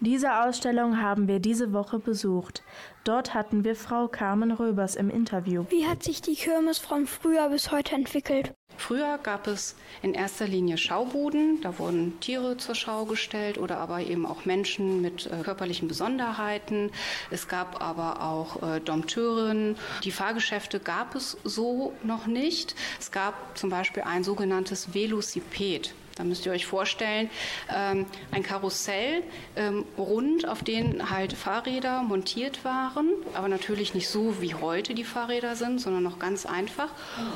Diese 0.00 0.42
Ausstellung 0.42 1.00
haben 1.00 1.26
wir 1.26 1.38
diese 1.38 1.72
Woche 1.72 1.98
besucht. 1.98 2.62
Dort 3.04 3.32
hatten 3.32 3.64
wir 3.64 3.74
Frau 3.74 4.08
Carmen 4.08 4.50
Röbers 4.50 4.94
im 4.94 5.08
Interview. 5.08 5.64
Wie 5.70 5.86
hat 5.86 6.02
sich 6.02 6.20
die 6.20 6.34
Kirmes 6.34 6.76
von 6.76 7.06
früher 7.06 7.48
bis 7.48 7.72
heute 7.72 7.94
entwickelt? 7.94 8.52
Früher 8.76 9.16
gab 9.22 9.46
es 9.46 9.74
in 10.02 10.12
erster 10.12 10.46
Linie 10.46 10.76
Schaubuden, 10.76 11.60
da 11.62 11.78
wurden 11.78 12.20
Tiere 12.20 12.58
zur 12.58 12.74
Schau 12.74 13.06
gestellt 13.06 13.56
oder 13.56 13.78
aber 13.78 14.00
eben 14.00 14.26
auch 14.26 14.44
Menschen 14.44 15.00
mit 15.00 15.26
äh, 15.26 15.42
körperlichen 15.42 15.88
Besonderheiten. 15.88 16.90
Es 17.30 17.48
gab 17.48 17.80
aber 17.80 18.22
auch 18.22 18.62
äh, 18.62 18.80
Dompteurinnen. 18.80 19.76
Die 20.04 20.10
Fahrgeschäfte 20.10 20.78
gab 20.78 21.14
es 21.14 21.38
so 21.44 21.94
noch 22.02 22.26
nicht. 22.26 22.74
Es 22.98 23.12
gab 23.12 23.56
zum 23.56 23.70
Beispiel 23.70 24.02
ein 24.02 24.24
sogenanntes 24.24 24.92
Velociped. 24.92 25.94
Da 26.22 26.28
müsst 26.28 26.46
ihr 26.46 26.52
euch 26.52 26.66
vorstellen, 26.66 27.28
ähm, 27.68 28.06
ein 28.30 28.44
Karussell 28.44 29.24
ähm, 29.56 29.84
rund, 29.98 30.46
auf 30.46 30.62
den 30.62 31.10
halt 31.10 31.32
Fahrräder 31.32 32.04
montiert 32.04 32.64
waren, 32.64 33.08
aber 33.34 33.48
natürlich 33.48 33.92
nicht 33.92 34.08
so 34.08 34.40
wie 34.40 34.54
heute 34.54 34.94
die 34.94 35.02
Fahrräder 35.02 35.56
sind, 35.56 35.80
sondern 35.80 36.04
noch 36.04 36.20
ganz 36.20 36.46
einfach. 36.46 36.90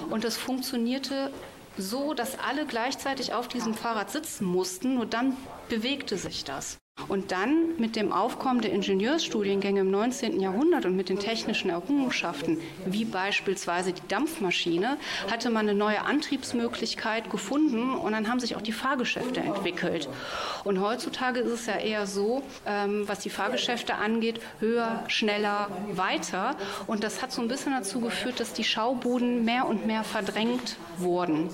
Und 0.09 0.23
das 0.23 0.37
funktionierte 0.37 1.33
so, 1.77 2.15
dass 2.15 2.39
alle 2.39 2.65
gleichzeitig 2.65 3.35
auf 3.35 3.49
diesem 3.49 3.75
Fahrrad 3.75 4.13
sitzen 4.13 4.45
mussten, 4.45 4.95
nur 4.95 5.07
dann 5.07 5.37
bewegte 5.69 6.17
sich 6.17 6.45
das. 6.45 6.79
Und 7.09 7.31
dann 7.31 7.77
mit 7.77 7.95
dem 7.95 8.11
Aufkommen 8.11 8.63
der 8.63 8.73
Ingenieursstudiengänge 8.73 9.81
im 9.81 9.91
19. 9.91 10.41
Jahrhundert 10.41 10.87
und 10.87 10.97
mit 10.97 11.11
den 11.11 11.19
technischen 11.19 11.69
Errungenschaften, 11.69 12.59
wie 12.87 13.05
beispielsweise 13.05 13.93
die 13.93 14.09
Dampfmaschine, 14.09 14.97
hatte 15.31 15.51
man 15.51 15.69
eine 15.69 15.79
neue 15.79 16.01
Antriebsmöglichkeit 16.01 17.31
gefunden 17.31 17.95
und 17.95 18.13
dann 18.13 18.29
haben 18.29 18.41
sich 18.41 18.57
auch 18.57 18.63
die 18.63 18.73
Fahrgeschäfte 18.73 19.41
entwickelt. 19.41 20.09
Und 20.65 20.81
heutzutage 20.81 21.41
ist 21.41 21.53
es 21.53 21.67
ja 21.67 21.77
eher 21.77 22.07
so, 22.07 22.43
ähm, 22.65 23.07
was 23.07 23.21
die 23.21 23.31
Fahrgeschäfte 23.31 23.97
angeht, 23.97 24.41
höher, 24.59 25.05
schneller, 25.09 25.69
weiter. 25.93 26.57
Und 26.87 27.05
das 27.05 27.23
hat 27.23 27.31
so 27.31 27.43
ein 27.43 27.49
bisschen 27.49 27.73
dazu 27.73 28.01
geführt, 28.01 28.41
dass 28.41 28.55
die 28.55 28.65
Schaubuden 28.65 29.45
mehr 29.45 29.69
und 29.69 29.87
mehr 29.87 30.03
verdrängt 30.03 30.77
wurden. 30.97 31.51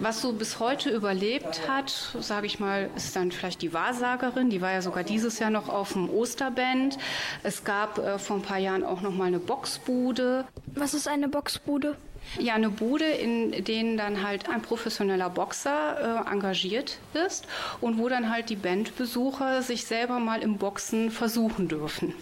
Was 0.00 0.20
so 0.20 0.34
bis 0.34 0.60
heute 0.60 0.90
überlebt 0.90 1.66
hat, 1.66 2.14
sage 2.20 2.46
ich 2.46 2.60
mal, 2.60 2.90
ist 2.94 3.16
dann 3.16 3.32
vielleicht 3.32 3.62
die 3.62 3.72
Wahrsagerin, 3.72 4.50
die 4.50 4.60
war 4.60 4.70
ja 4.70 4.81
sogar 4.82 5.04
dieses 5.04 5.38
Jahr 5.38 5.50
noch 5.50 5.68
auf 5.68 5.94
dem 5.94 6.10
Osterband. 6.10 6.98
Es 7.42 7.64
gab 7.64 7.98
äh, 7.98 8.18
vor 8.18 8.36
ein 8.36 8.42
paar 8.42 8.58
Jahren 8.58 8.84
auch 8.84 9.00
noch 9.00 9.14
mal 9.14 9.26
eine 9.26 9.38
Boxbude. 9.38 10.44
Was 10.74 10.94
ist 10.94 11.08
eine 11.08 11.28
Boxbude? 11.28 11.96
Ja, 12.38 12.54
eine 12.54 12.70
Bude, 12.70 13.04
in 13.04 13.64
denen 13.64 13.96
dann 13.96 14.22
halt 14.22 14.48
ein 14.48 14.62
professioneller 14.62 15.28
Boxer 15.28 16.24
äh, 16.26 16.30
engagiert 16.30 16.98
ist 17.26 17.46
und 17.80 17.98
wo 17.98 18.08
dann 18.08 18.30
halt 18.30 18.48
die 18.48 18.56
Bandbesucher 18.56 19.62
sich 19.62 19.84
selber 19.84 20.18
mal 20.18 20.42
im 20.42 20.56
Boxen 20.56 21.10
versuchen 21.10 21.68
dürfen. 21.68 22.14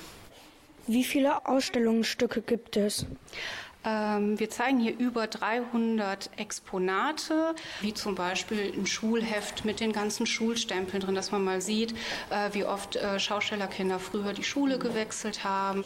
Wie 0.86 1.04
viele 1.04 1.46
Ausstellungsstücke 1.46 2.40
gibt 2.40 2.76
es? 2.76 3.06
Ähm, 3.84 4.38
wir 4.38 4.50
zeigen 4.50 4.78
hier 4.78 4.96
über 4.98 5.26
300 5.26 6.30
Exponate, 6.36 7.54
wie 7.80 7.94
zum 7.94 8.14
Beispiel 8.14 8.72
ein 8.76 8.86
Schulheft 8.86 9.64
mit 9.64 9.80
den 9.80 9.92
ganzen 9.92 10.26
Schulstempeln 10.26 11.02
drin, 11.02 11.14
dass 11.14 11.32
man 11.32 11.44
mal 11.44 11.60
sieht, 11.60 11.92
äh, 12.30 12.52
wie 12.52 12.64
oft 12.64 12.96
äh, 12.96 13.18
Schaustellerkinder 13.18 13.98
früher 13.98 14.32
die 14.32 14.44
Schule 14.44 14.78
gewechselt 14.78 15.44
haben. 15.44 15.84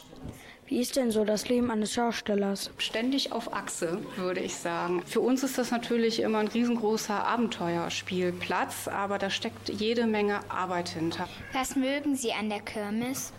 Wie 0.67 0.79
ist 0.79 0.95
denn 0.95 1.11
so 1.11 1.23
das 1.23 1.47
Leben 1.47 1.69
eines 1.69 1.93
Schaustellers? 1.93 2.71
Ständig 2.79 3.31
auf 3.31 3.53
Achse, 3.53 3.99
würde 4.15 4.39
ich 4.39 4.55
sagen. 4.55 5.03
Für 5.05 5.19
uns 5.21 5.43
ist 5.43 5.59
das 5.59 5.69
natürlich 5.69 6.21
immer 6.21 6.39
ein 6.39 6.47
riesengroßer 6.47 7.23
Abenteuerspielplatz, 7.23 8.87
aber 8.87 9.19
da 9.19 9.29
steckt 9.29 9.69
jede 9.69 10.07
Menge 10.07 10.39
Arbeit 10.49 10.89
hinter. 10.89 11.29
Was 11.53 11.75
mögen 11.75 12.15
Sie 12.15 12.33
an 12.33 12.49
der 12.49 12.61
Kirmes? 12.61 13.31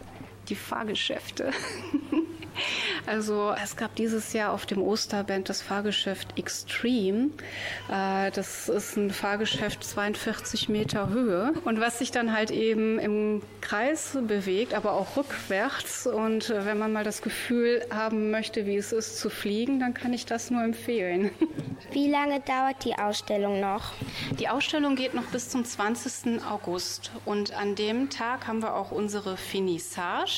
Die 0.49 0.55
Fahrgeschäfte. 0.55 1.51
Also 3.07 3.55
es 3.63 3.77
gab 3.77 3.95
dieses 3.95 4.33
Jahr 4.33 4.53
auf 4.53 4.67
dem 4.67 4.83
Osterband 4.83 5.49
das 5.49 5.63
Fahrgeschäft 5.63 6.39
Extreme. 6.39 7.31
Äh, 7.89 8.31
das 8.33 8.69
ist 8.69 8.97
ein 8.97 9.11
Fahrgeschäft 9.11 9.85
42 9.85 10.69
Meter 10.69 11.09
Höhe 11.11 11.53
und 11.65 11.81
was 11.81 11.99
sich 11.99 12.11
dann 12.11 12.37
halt 12.37 12.51
eben 12.51 12.99
im 12.99 13.43
Kreis 13.61 14.19
bewegt, 14.27 14.75
aber 14.75 14.93
auch 14.93 15.17
rückwärts. 15.17 16.07
Und 16.07 16.51
äh, 16.51 16.67
wenn 16.67 16.79
man 16.79 16.93
mal 16.93 17.05
das 17.05 17.23
Gefühl 17.23 17.83
haben 17.91 18.31
möchte, 18.31 18.67
wie 18.67 18.77
es 18.77 18.93
ist 18.93 19.19
zu 19.19 19.31
fliegen, 19.31 19.79
dann 19.79 19.95
kann 19.95 20.13
ich 20.13 20.27
das 20.27 20.51
nur 20.51 20.63
empfehlen. 20.63 21.31
Wie 21.93 22.11
lange 22.11 22.41
dauert 22.41 22.85
die 22.85 22.99
Ausstellung 22.99 23.61
noch? 23.61 23.93
Die 24.41 24.49
Ausstellung 24.49 24.97
geht 24.97 25.15
noch 25.15 25.25
bis 25.25 25.49
zum 25.49 25.65
20. 25.65 26.43
August 26.51 27.13
und 27.25 27.53
an 27.57 27.75
dem 27.75 28.11
Tag 28.11 28.47
haben 28.47 28.63
wir 28.63 28.75
auch 28.75 28.91
unsere 28.91 29.37
Finissage 29.37 30.36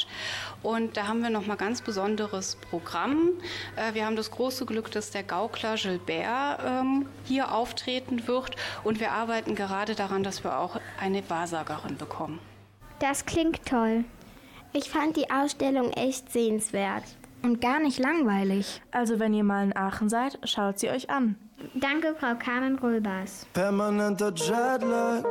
und 0.63 0.97
da 0.97 1.07
haben 1.07 1.23
wir 1.23 1.31
noch 1.31 1.47
mal 1.47 1.57
ganz 1.57 1.83
besonderes 1.83 2.57
Programm. 2.71 3.33
Äh, 3.77 3.95
wir 3.95 4.07
haben 4.07 4.17
das 4.17 4.31
große 4.31 4.67
Glück, 4.67 4.91
dass 4.91 5.11
der 5.11 5.23
Gaukler 5.23 5.77
Gilbert 5.77 6.61
ähm, 6.65 7.07
hier 7.25 7.53
auftreten 7.53 8.27
wird 8.27 8.57
und 8.85 9.01
wir 9.01 9.13
arbeiten 9.13 9.55
gerade 9.55 9.95
daran, 9.95 10.23
dass 10.23 10.45
wir 10.45 10.59
auch 10.59 10.81
eine 11.01 11.29
Wahrsagerin 11.29 11.97
bekommen. 11.97 12.39
Das 12.99 13.27
klingt 13.27 13.65
toll. 13.65 14.05
Ich 14.73 14.91
fand 14.91 15.17
die 15.17 15.31
Ausstellung 15.31 15.93
echt 15.93 16.31
sehenswert. 16.31 17.05
Und 17.43 17.61
gar 17.61 17.79
nicht 17.81 17.99
langweilig. 17.99 18.83
Also 18.91 19.19
wenn 19.19 19.33
ihr 19.33 19.45
mal 19.45 19.65
in 19.65 19.77
Aachen 19.77 20.09
seid, 20.09 20.39
schaut 20.45 20.79
sie 20.79 20.91
euch 20.91 21.09
an. 21.09 21.37
Danke, 21.75 22.15
Frau 22.19 22.35
Carmen 22.35 22.79
Röbers. 22.79 23.47
Permanenter 23.53 24.33
Jetlag, 24.35 25.25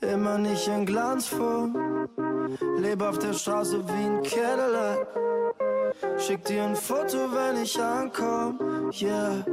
immer 0.00 0.38
nicht 0.38 0.68
in 0.68 0.86
Glanzform. 0.86 1.76
Lebe 2.78 3.08
auf 3.08 3.18
der 3.18 3.32
Straße 3.32 3.86
wie 3.86 3.92
ein 3.92 4.22
Cadillac. 4.22 5.06
Schick 6.18 6.44
dir 6.44 6.64
ein 6.64 6.76
Foto, 6.76 7.18
wenn 7.32 7.62
ich 7.62 7.80
ankomm. 7.80 8.90
Yeah. 8.92 9.44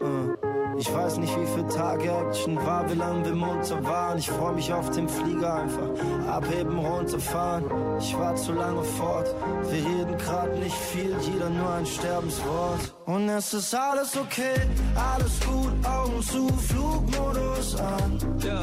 Uh. 0.00 0.52
Ich 0.78 0.92
weiß 0.92 1.18
nicht, 1.18 1.32
wie 1.38 1.46
viel 1.46 1.68
Tage 1.68 2.10
Action 2.10 2.56
war, 2.56 2.90
wie 2.90 2.94
lange 2.94 3.24
wir 3.24 3.34
munter 3.34 3.84
waren. 3.84 4.18
Ich 4.18 4.28
freu 4.28 4.52
mich 4.52 4.72
auf 4.72 4.90
den 4.90 5.08
Flieger 5.08 5.54
einfach. 5.54 5.90
Abheben, 6.28 6.78
runterfahren. 6.78 7.64
Ich 8.00 8.18
war 8.18 8.34
zu 8.34 8.52
lange 8.52 8.82
fort. 8.82 9.34
Wir 9.70 9.84
reden 9.84 10.18
grad 10.18 10.58
nicht 10.58 10.74
viel, 10.74 11.14
jeder 11.20 11.50
nur 11.50 11.70
ein 11.70 11.86
Sterbenswort. 11.86 12.94
Und 13.06 13.28
es 13.28 13.52
ist 13.54 13.74
alles 13.74 14.16
okay, 14.16 14.54
alles 14.96 15.38
gut, 15.40 15.86
Augen 15.86 16.22
zu, 16.22 16.48
Flugmodus 16.48 17.76
an. 17.76 18.18
Ja. 18.44 18.60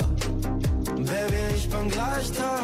Baby, 0.95 1.55
ich 1.55 1.69
bin 1.69 1.89
gleich 1.89 2.31
da. 2.33 2.59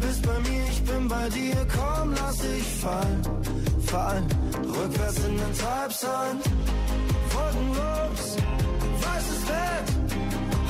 Du 0.00 0.06
bist 0.06 0.22
bei 0.22 0.38
mir, 0.50 0.64
ich 0.70 0.82
bin 0.82 1.08
bei 1.08 1.28
dir. 1.28 1.66
Komm, 1.76 2.14
lass 2.14 2.38
dich 2.38 2.64
fallen, 2.80 3.22
fallen. 3.86 4.26
Rückwärts 4.64 5.18
in 5.18 5.36
den 5.36 5.54
Treibsand. 5.58 6.42
Wolkenlos, 7.32 8.36
weißes 9.04 9.40
Bett. 9.50 9.86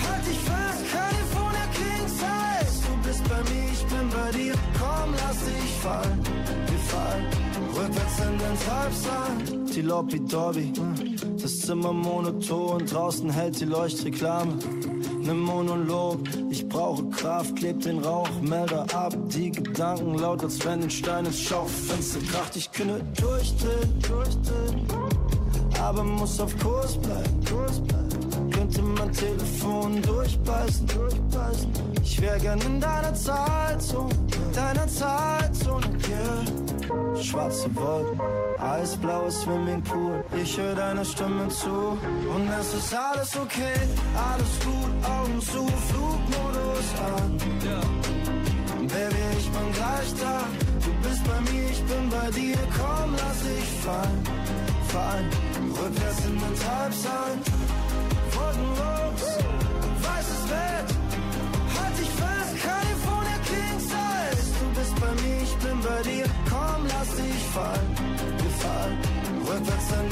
Halt 0.04 0.26
dich 0.26 0.38
fest, 0.38 0.82
California 0.92 1.66
King 1.78 2.08
Size. 2.08 2.74
Du 2.86 3.08
bist 3.08 3.22
bei 3.28 3.40
mir, 3.52 3.66
ich 3.72 3.84
bin 3.86 4.10
bei 4.10 4.30
dir. 4.38 4.54
Komm, 4.78 5.14
lass 5.22 5.38
dich 5.44 5.72
fallen, 5.80 6.20
wir 6.66 6.78
fallen. 6.92 7.26
Rückwärts 7.76 8.18
in 8.18 8.38
den 8.38 8.56
Treibsand. 8.66 9.76
Die 9.76 9.82
Lobby 9.82 10.20
Dobby. 10.26 10.72
Das 11.40 11.60
Zimmer 11.60 11.92
monoton, 11.92 12.84
draußen 12.84 13.30
hält 13.30 13.60
die 13.60 13.66
Leuchtreklame. 13.66 14.54
Ne 15.22 15.34
Monolog, 15.34 16.20
ich 16.50 16.66
brauche 16.68 17.04
Kraft, 17.10 17.56
kleb 17.56 17.80
den 17.80 17.98
Rauchmelder 17.98 18.86
ab. 18.94 19.14
Die 19.28 19.50
Gedanken 19.50 20.14
laut, 20.14 20.42
als 20.42 20.64
wenn 20.64 20.82
ein 20.82 20.90
Stein 20.90 21.26
ins 21.26 21.40
Schaufenster 21.40 22.20
kracht. 22.30 22.56
Ich 22.56 22.72
könne 22.72 23.00
durchdrehen, 23.20 24.00
durchdrehen, 24.00 24.86
aber 25.78 26.04
muss 26.04 26.40
auf 26.40 26.56
Kurs 26.58 26.96
bleiben, 26.96 27.44
Kurs 27.44 27.80
bleiben. 27.80 28.50
Könnte 28.50 28.82
mein 28.82 29.12
Telefon 29.12 30.00
durchbeißen, 30.02 30.86
durchbeißen. 30.86 31.70
Ich 32.02 32.20
wär 32.20 32.38
gern 32.38 32.60
in 32.62 32.80
deiner 32.80 33.14
Zeitzone, 33.14 34.14
deiner 34.54 34.88
Zeitzone, 34.88 35.86
yeah. 36.08 36.69
Schwarze 37.22 37.68
Wolken, 37.76 38.20
eisblaues 38.58 39.42
Swimmingpool. 39.42 40.24
Ich 40.42 40.56
höre 40.58 40.74
deine 40.74 41.04
Stimme 41.04 41.48
zu 41.48 41.98
und 42.34 42.48
es 42.60 42.74
ist 42.74 42.94
alles 42.94 43.36
okay, 43.36 43.78
alles 44.14 44.52
gut, 44.64 44.92
Augen 45.04 45.40
zu, 45.40 45.66
Flugmodus 45.88 46.88
an. 47.14 47.38
Baby, 48.88 49.22
ich 49.38 49.50
bin 49.50 49.72
gleich 49.72 50.14
da. 50.20 50.42
Du 50.84 51.08
bist 51.08 51.22
bei 51.24 51.40
mir, 51.52 51.70
ich 51.70 51.82
bin 51.84 52.08
bei 52.10 52.30
dir. 52.30 52.56
Komm, 52.76 53.12
lass 53.12 53.40
dich 53.42 53.70
fallen, 53.84 54.22
fallen. 54.88 55.30
Rückwärts 55.70 56.24
in 56.26 56.38
den 56.38 56.54
Treibsand. 56.58 57.59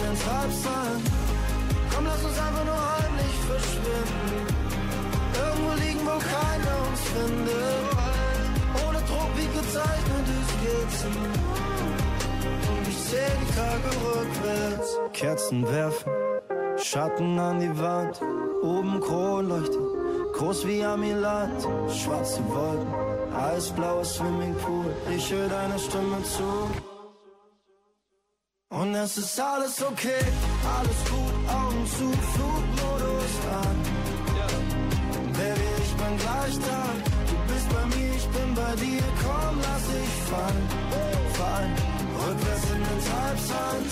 Rückwärts 0.08 0.10
in 0.10 0.14
den 0.14 0.16
Treibsand. 0.18 1.02
Komm, 1.94 2.04
lass 2.04 2.24
uns 2.24 2.38
einfach 2.38 2.64
nur 2.64 2.80
heimlich 2.98 3.34
verschwinden. 3.46 4.46
Irgendwo 5.34 5.72
liegen, 5.84 6.00
wo 6.04 6.18
keiner 6.18 6.76
uns 6.88 7.00
findet. 7.14 7.84
Ohne 8.86 8.98
Druck 8.98 9.30
wie 9.36 9.48
gezeichnete 9.58 10.36
Skizzen. 10.50 11.14
Und 12.70 12.88
ich 12.88 12.98
seh 12.98 13.30
die 13.40 13.54
Tage 13.54 13.90
rückwärts. 14.04 14.88
Kerzen 15.12 15.66
werfen, 15.68 16.12
Schatten 16.76 17.38
an 17.38 17.60
die 17.60 17.78
Wand. 17.78 18.20
Oben 18.62 19.00
Kronleuchter, 19.00 19.78
groß 20.34 20.66
wie 20.66 20.84
Amiland. 20.84 21.62
Schwarze 21.90 22.40
Wolken, 22.48 22.92
eisblaues 23.34 24.14
Swimmingpool. 24.14 24.86
Ich 25.14 25.32
höre 25.32 25.48
deine 25.48 25.78
Stimme 25.78 26.22
zu. 26.24 26.97
Und 28.70 28.94
es 28.94 29.16
ist 29.16 29.40
alles 29.40 29.82
okay, 29.82 30.24
alles 30.76 31.00
gut, 31.08 31.34
Augen 31.48 31.86
zu, 31.86 32.12
Flugmodus 32.34 33.34
an. 33.64 33.76
Baby, 35.32 35.68
ich 35.84 35.94
bin 35.96 36.16
gleich 36.18 36.58
da. 36.68 36.82
Du 37.30 37.36
bist 37.52 37.68
bei 37.70 37.84
mir, 37.96 38.14
ich 38.14 38.28
bin 38.28 38.54
bei 38.54 38.76
dir. 38.76 39.02
Komm, 39.24 39.56
lass 39.62 39.84
dich 39.88 40.14
fallen, 40.28 40.68
fallen. 41.38 41.74
Rückwärts 42.20 42.64
in 42.74 42.82
den 42.88 43.00
Treibsand. 43.08 43.88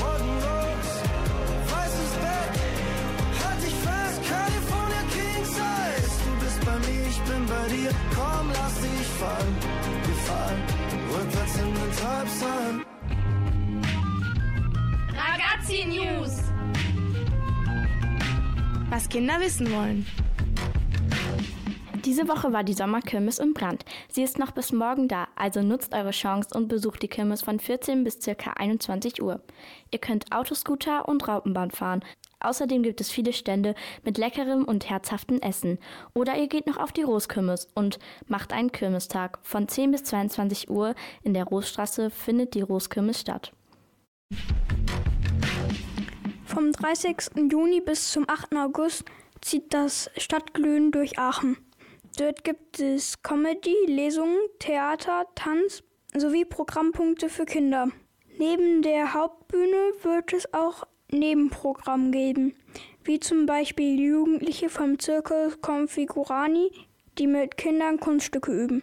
Wolkenlos, 0.00 0.88
weißes 1.72 2.12
Bett. 2.22 2.52
Halt 3.42 3.60
dich 3.64 3.76
fest, 3.86 4.18
California 4.28 5.02
King 5.16 5.44
Size. 5.56 6.12
Du 6.26 6.32
bist 6.44 6.60
bei 6.66 6.76
mir, 6.86 7.02
ich 7.08 7.20
bin 7.22 7.42
bei 7.46 7.64
dir. 7.74 7.90
Komm, 8.14 8.46
lass 8.52 8.74
dich 8.84 9.08
fallen, 9.16 9.56
wir 10.04 10.18
fallen. 10.28 10.62
Rückwärts 11.14 11.54
in 11.56 11.74
den 11.74 11.92
Treibsand. 11.96 12.87
Ragazzi 15.48 15.84
News. 15.86 16.42
Was 18.90 19.08
Kinder 19.08 19.40
wissen 19.40 19.72
wollen. 19.72 20.06
Diese 22.04 22.28
Woche 22.28 22.52
war 22.52 22.64
die 22.64 22.74
Sommerkirmes 22.74 23.38
in 23.38 23.54
Brand. 23.54 23.84
Sie 24.08 24.22
ist 24.22 24.38
noch 24.38 24.50
bis 24.50 24.72
morgen 24.72 25.08
da, 25.08 25.28
also 25.36 25.62
nutzt 25.62 25.94
eure 25.94 26.10
Chance 26.10 26.50
und 26.54 26.68
besucht 26.68 27.02
die 27.02 27.08
Kirmes 27.08 27.42
von 27.42 27.60
14 27.60 28.04
bis 28.04 28.18
ca. 28.18 28.52
21 28.56 29.22
Uhr. 29.22 29.40
Ihr 29.90 29.98
könnt 29.98 30.32
Autoscooter 30.32 31.08
und 31.08 31.26
Raupenbahn 31.26 31.70
fahren. 31.70 32.04
Außerdem 32.40 32.82
gibt 32.82 33.00
es 33.00 33.10
viele 33.10 33.32
Stände 33.32 33.74
mit 34.04 34.18
leckerem 34.18 34.64
und 34.64 34.90
herzhaftem 34.90 35.40
Essen. 35.40 35.78
Oder 36.14 36.36
ihr 36.36 36.48
geht 36.48 36.66
noch 36.66 36.76
auf 36.76 36.92
die 36.92 37.02
Roskirmes 37.02 37.68
und 37.74 37.98
macht 38.26 38.52
einen 38.52 38.72
Kirmestag. 38.72 39.38
Von 39.42 39.66
10 39.66 39.92
bis 39.92 40.04
22 40.04 40.68
Uhr 40.68 40.94
in 41.22 41.32
der 41.32 41.44
Rosstraße 41.44 42.10
findet 42.10 42.54
die 42.54 42.62
Roskirmes 42.62 43.20
statt. 43.20 43.52
Vom 46.48 46.72
30. 46.72 47.16
Juni 47.52 47.82
bis 47.82 48.10
zum 48.10 48.24
8. 48.26 48.56
August 48.56 49.04
zieht 49.42 49.74
das 49.74 50.10
Stadtglühen 50.16 50.90
durch 50.90 51.18
Aachen. 51.18 51.58
Dort 52.16 52.42
gibt 52.42 52.80
es 52.80 53.22
Comedy, 53.22 53.76
Lesungen, 53.86 54.38
Theater, 54.58 55.26
Tanz 55.34 55.82
sowie 56.16 56.46
Programmpunkte 56.46 57.28
für 57.28 57.44
Kinder. 57.44 57.88
Neben 58.38 58.80
der 58.80 59.12
Hauptbühne 59.12 59.92
wird 60.02 60.32
es 60.32 60.52
auch 60.54 60.84
Nebenprogramm 61.12 62.12
geben, 62.12 62.54
wie 63.04 63.20
zum 63.20 63.44
Beispiel 63.44 64.00
Jugendliche 64.00 64.70
vom 64.70 64.98
Zirkus 64.98 65.60
Configurani, 65.60 66.70
die 67.18 67.26
mit 67.26 67.58
Kindern 67.58 68.00
Kunststücke 68.00 68.52
üben. 68.52 68.82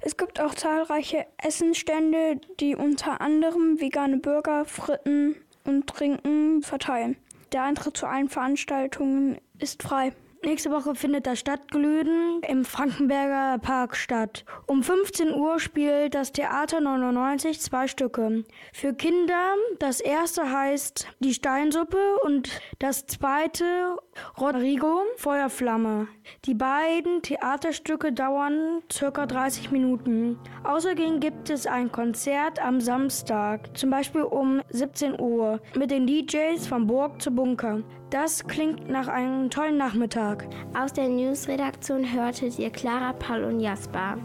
Es 0.00 0.18
gibt 0.18 0.38
auch 0.38 0.54
zahlreiche 0.54 1.24
Essenstände, 1.38 2.38
die 2.60 2.76
unter 2.76 3.22
anderem 3.22 3.80
vegane 3.80 4.18
Burger, 4.18 4.66
Fritten 4.66 5.36
und 5.66 5.86
Trinken 5.86 6.62
verteilen. 6.62 7.16
Der 7.52 7.64
Eintritt 7.64 7.96
zu 7.96 8.06
allen 8.06 8.28
Veranstaltungen 8.28 9.38
ist 9.58 9.82
frei. 9.82 10.12
Nächste 10.46 10.70
Woche 10.70 10.94
findet 10.94 11.26
das 11.26 11.40
Stadtglühen 11.40 12.40
im 12.46 12.64
Frankenberger 12.64 13.58
Park 13.58 13.96
statt. 13.96 14.44
Um 14.68 14.84
15 14.84 15.34
Uhr 15.34 15.58
spielt 15.58 16.14
das 16.14 16.30
Theater 16.30 16.80
99 16.80 17.60
zwei 17.60 17.88
Stücke. 17.88 18.44
Für 18.72 18.94
Kinder, 18.94 19.56
das 19.80 20.00
erste 20.00 20.48
heißt 20.48 21.08
Die 21.18 21.34
Steinsuppe 21.34 21.98
und 22.22 22.48
das 22.78 23.06
zweite 23.06 23.96
Rodrigo 24.40 25.02
Feuerflamme. 25.16 26.06
Die 26.44 26.54
beiden 26.54 27.22
Theaterstücke 27.22 28.12
dauern 28.12 28.82
circa 28.90 29.26
30 29.26 29.72
Minuten. 29.72 30.38
Außerdem 30.62 31.18
gibt 31.18 31.50
es 31.50 31.66
ein 31.66 31.90
Konzert 31.90 32.64
am 32.64 32.80
Samstag, 32.80 33.76
zum 33.76 33.90
Beispiel 33.90 34.22
um 34.22 34.62
17 34.68 35.20
Uhr, 35.20 35.60
mit 35.74 35.90
den 35.90 36.06
DJs 36.06 36.68
von 36.68 36.86
Burg 36.86 37.20
zu 37.20 37.32
Bunker. 37.32 37.82
Das 38.10 38.46
klingt 38.46 38.88
nach 38.88 39.08
einem 39.08 39.50
tollen 39.50 39.76
Nachmittag. 39.76 40.46
Aus 40.78 40.92
der 40.92 41.08
Newsredaktion 41.08 42.12
hörtet 42.12 42.58
ihr 42.58 42.70
Clara, 42.70 43.12
Paul 43.12 43.44
und 43.44 43.60
Jasper. 43.60 44.16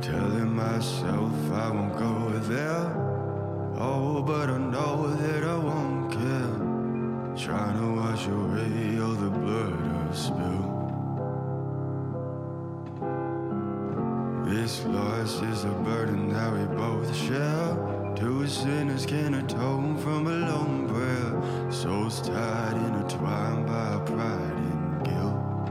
Telling 0.00 0.54
myself 0.54 1.32
I 1.50 1.70
won't 1.70 1.96
go 1.96 2.30
there. 2.48 2.94
Oh, 3.76 4.22
but 4.22 4.48
I 4.48 4.58
know 4.58 5.08
that 5.16 5.42
I 5.42 5.56
won't 5.58 6.12
care. 6.12 6.64
Trying 7.36 7.76
to 7.78 8.00
wash 8.00 8.28
away 8.28 9.00
all 9.00 9.14
the 9.14 9.30
blood 9.30 9.74
I've 10.08 10.16
spilled. 10.16 10.83
This 14.46 14.84
loss 14.84 15.40
is 15.40 15.64
a 15.64 15.70
burden 15.70 16.28
that 16.34 16.52
we 16.52 16.64
both 16.76 17.16
share. 17.16 17.76
Two 18.14 18.46
sinners 18.46 19.06
can 19.06 19.32
atone 19.34 19.96
from 19.96 20.26
a 20.26 20.30
lone 20.30 20.86
prayer. 20.86 21.72
Souls 21.72 22.20
tied, 22.20 22.76
intertwined 22.76 23.66
by 23.66 23.98
pride 24.04 24.58
and 24.70 25.02
guilt. 25.02 25.66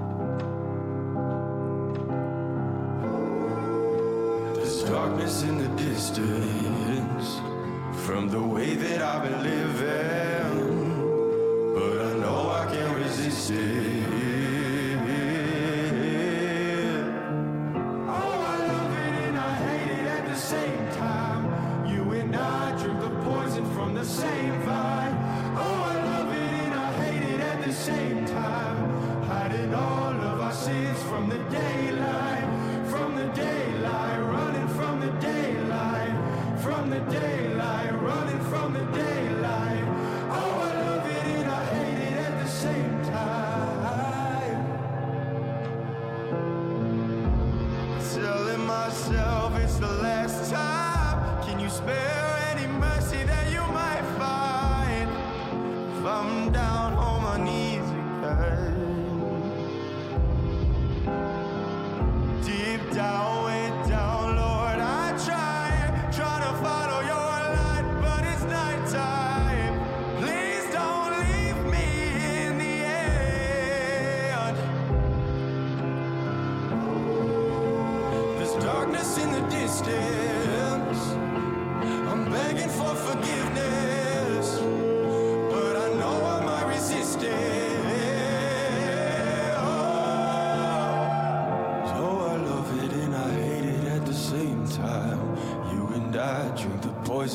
There's 4.55 4.83
darkness 4.89 5.43
in 5.43 5.59
the 5.59 5.69
distance 5.77 7.39
from 8.07 8.27
the 8.27 8.41
way 8.41 8.73
that 8.73 9.01
I've 9.03 9.21
been 9.21 9.43
living, 9.43 10.73
but 11.75 12.01
I 12.07 12.13
know 12.17 12.49
I 12.49 12.65
can't 12.73 12.97
resist 12.97 13.51
it. 13.51 14.02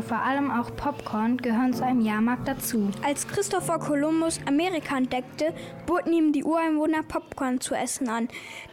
aber 0.00 0.08
vor 0.08 0.22
allem 0.22 0.50
auch 0.50 0.74
Popcorn 0.76 1.36
gehören 1.36 1.74
zu 1.74 1.84
einem 1.84 2.00
Jahrmarkt 2.00 2.48
dazu. 2.48 2.90
Als 3.04 3.28
Christopher 3.28 3.78
Columbus 3.78 4.40
Amerika 4.46 4.96
entdeckte, 4.96 5.52
boten 5.84 6.14
ihm 6.14 6.32
die 6.32 6.42
Ureinwohner 6.42 7.02
Popcorn 7.02 7.60
zu 7.60 7.74
essen 7.74 8.08
an. 8.08 8.28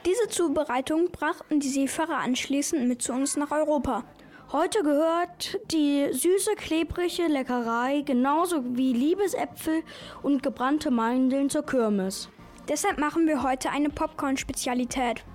Diese 0.05 0.29
Zubereitung 0.29 1.11
brachten 1.11 1.59
die 1.59 1.67
Seefahrer 1.67 2.19
anschließend 2.19 2.87
mit 2.87 3.01
zu 3.01 3.11
uns 3.11 3.35
nach 3.35 3.51
Europa. 3.51 4.05
Heute 4.53 4.83
gehört 4.83 5.59
die 5.69 6.07
süße, 6.13 6.51
klebrige 6.55 7.27
Leckerei 7.27 8.03
genauso 8.05 8.63
wie 8.77 8.93
Liebesäpfel 8.93 9.83
und 10.23 10.43
gebrannte 10.43 10.91
Mandeln 10.91 11.49
zur 11.49 11.65
Kirmes. 11.65 12.29
Deshalb 12.69 12.99
machen 12.99 13.27
wir 13.27 13.43
heute 13.43 13.69
eine 13.69 13.89
Popcorn-Spezialität. 13.89 15.25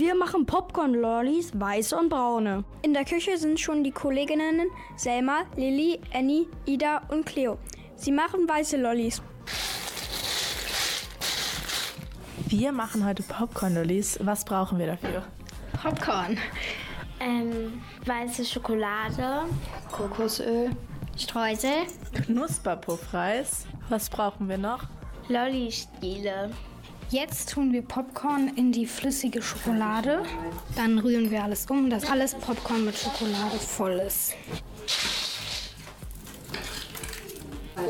Wir 0.00 0.14
machen 0.14 0.46
Popcorn-Lollis, 0.46 1.50
weiße 1.60 1.94
und 1.94 2.08
braune. 2.08 2.64
In 2.80 2.94
der 2.94 3.04
Küche 3.04 3.36
sind 3.36 3.60
schon 3.60 3.84
die 3.84 3.90
Kolleginnen 3.90 4.70
Selma, 4.96 5.42
Lilly, 5.56 6.00
Annie, 6.14 6.46
Ida 6.64 7.02
und 7.08 7.26
Cleo. 7.26 7.58
Sie 7.96 8.10
machen 8.10 8.48
weiße 8.48 8.78
Lollis. 8.78 9.20
Wir 12.48 12.72
machen 12.72 13.04
heute 13.04 13.22
Popcorn-Lollis. 13.22 14.18
Was 14.22 14.42
brauchen 14.42 14.78
wir 14.78 14.86
dafür? 14.86 15.22
Popcorn. 15.82 16.38
Ähm, 17.20 17.82
weiße 18.06 18.46
Schokolade, 18.46 19.42
Kokosöl, 19.92 20.70
Streusel, 21.18 21.84
Knusperpuffreis. 22.24 23.66
Was 23.90 24.08
brauchen 24.08 24.48
wir 24.48 24.56
noch? 24.56 24.84
Lolli-Stiele. 25.28 26.52
Jetzt 27.10 27.50
tun 27.50 27.72
wir 27.72 27.82
Popcorn 27.82 28.52
in 28.54 28.70
die 28.70 28.86
flüssige 28.86 29.42
Schokolade. 29.42 30.22
Dann 30.76 30.96
rühren 31.00 31.32
wir 31.32 31.42
alles 31.42 31.66
um, 31.68 31.90
dass 31.90 32.08
alles 32.08 32.36
Popcorn 32.36 32.84
mit 32.84 32.96
Schokolade 32.96 33.58
voll 33.58 34.00
ist. 34.06 34.36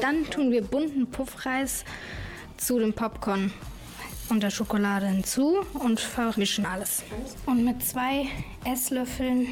Dann 0.00 0.24
tun 0.30 0.50
wir 0.50 0.62
bunten 0.62 1.06
Puffreis 1.10 1.84
zu 2.56 2.78
dem 2.78 2.94
Popcorn 2.94 3.52
und 4.30 4.42
der 4.42 4.48
Schokolade 4.48 5.08
hinzu 5.08 5.66
und 5.74 6.00
vermischen 6.00 6.64
alles. 6.64 7.02
Und 7.44 7.62
mit 7.62 7.84
zwei 7.84 8.26
Esslöffeln 8.64 9.48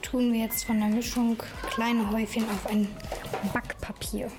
tun 0.00 0.32
wir 0.32 0.40
jetzt 0.40 0.64
von 0.64 0.80
der 0.80 0.88
Mischung 0.88 1.36
kleine 1.68 2.10
Häufchen 2.10 2.44
auf 2.44 2.66
ein 2.66 2.88
Backpapier 3.52 4.30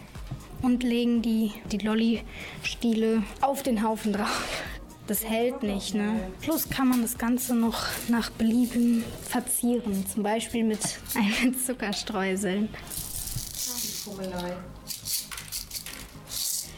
und 0.63 0.81
legen 0.81 1.21
die, 1.21 1.51
die 1.71 1.77
Lolli-Stiele 1.77 3.23
auf 3.41 3.61
den 3.61 3.83
Haufen 3.83 4.13
drauf. 4.13 4.63
das 5.05 5.23
hält 5.23 5.61
nicht. 5.61 5.93
Ne? 5.93 6.31
Plus 6.41 6.69
kann 6.69 6.87
man 6.87 7.01
das 7.01 7.17
Ganze 7.17 7.53
noch 7.53 7.85
nach 8.07 8.31
Belieben 8.31 9.03
verzieren, 9.27 10.05
zum 10.07 10.23
Beispiel 10.23 10.63
mit 10.63 10.79
einem 11.15 11.55
Zuckerstreuseln. 11.57 12.69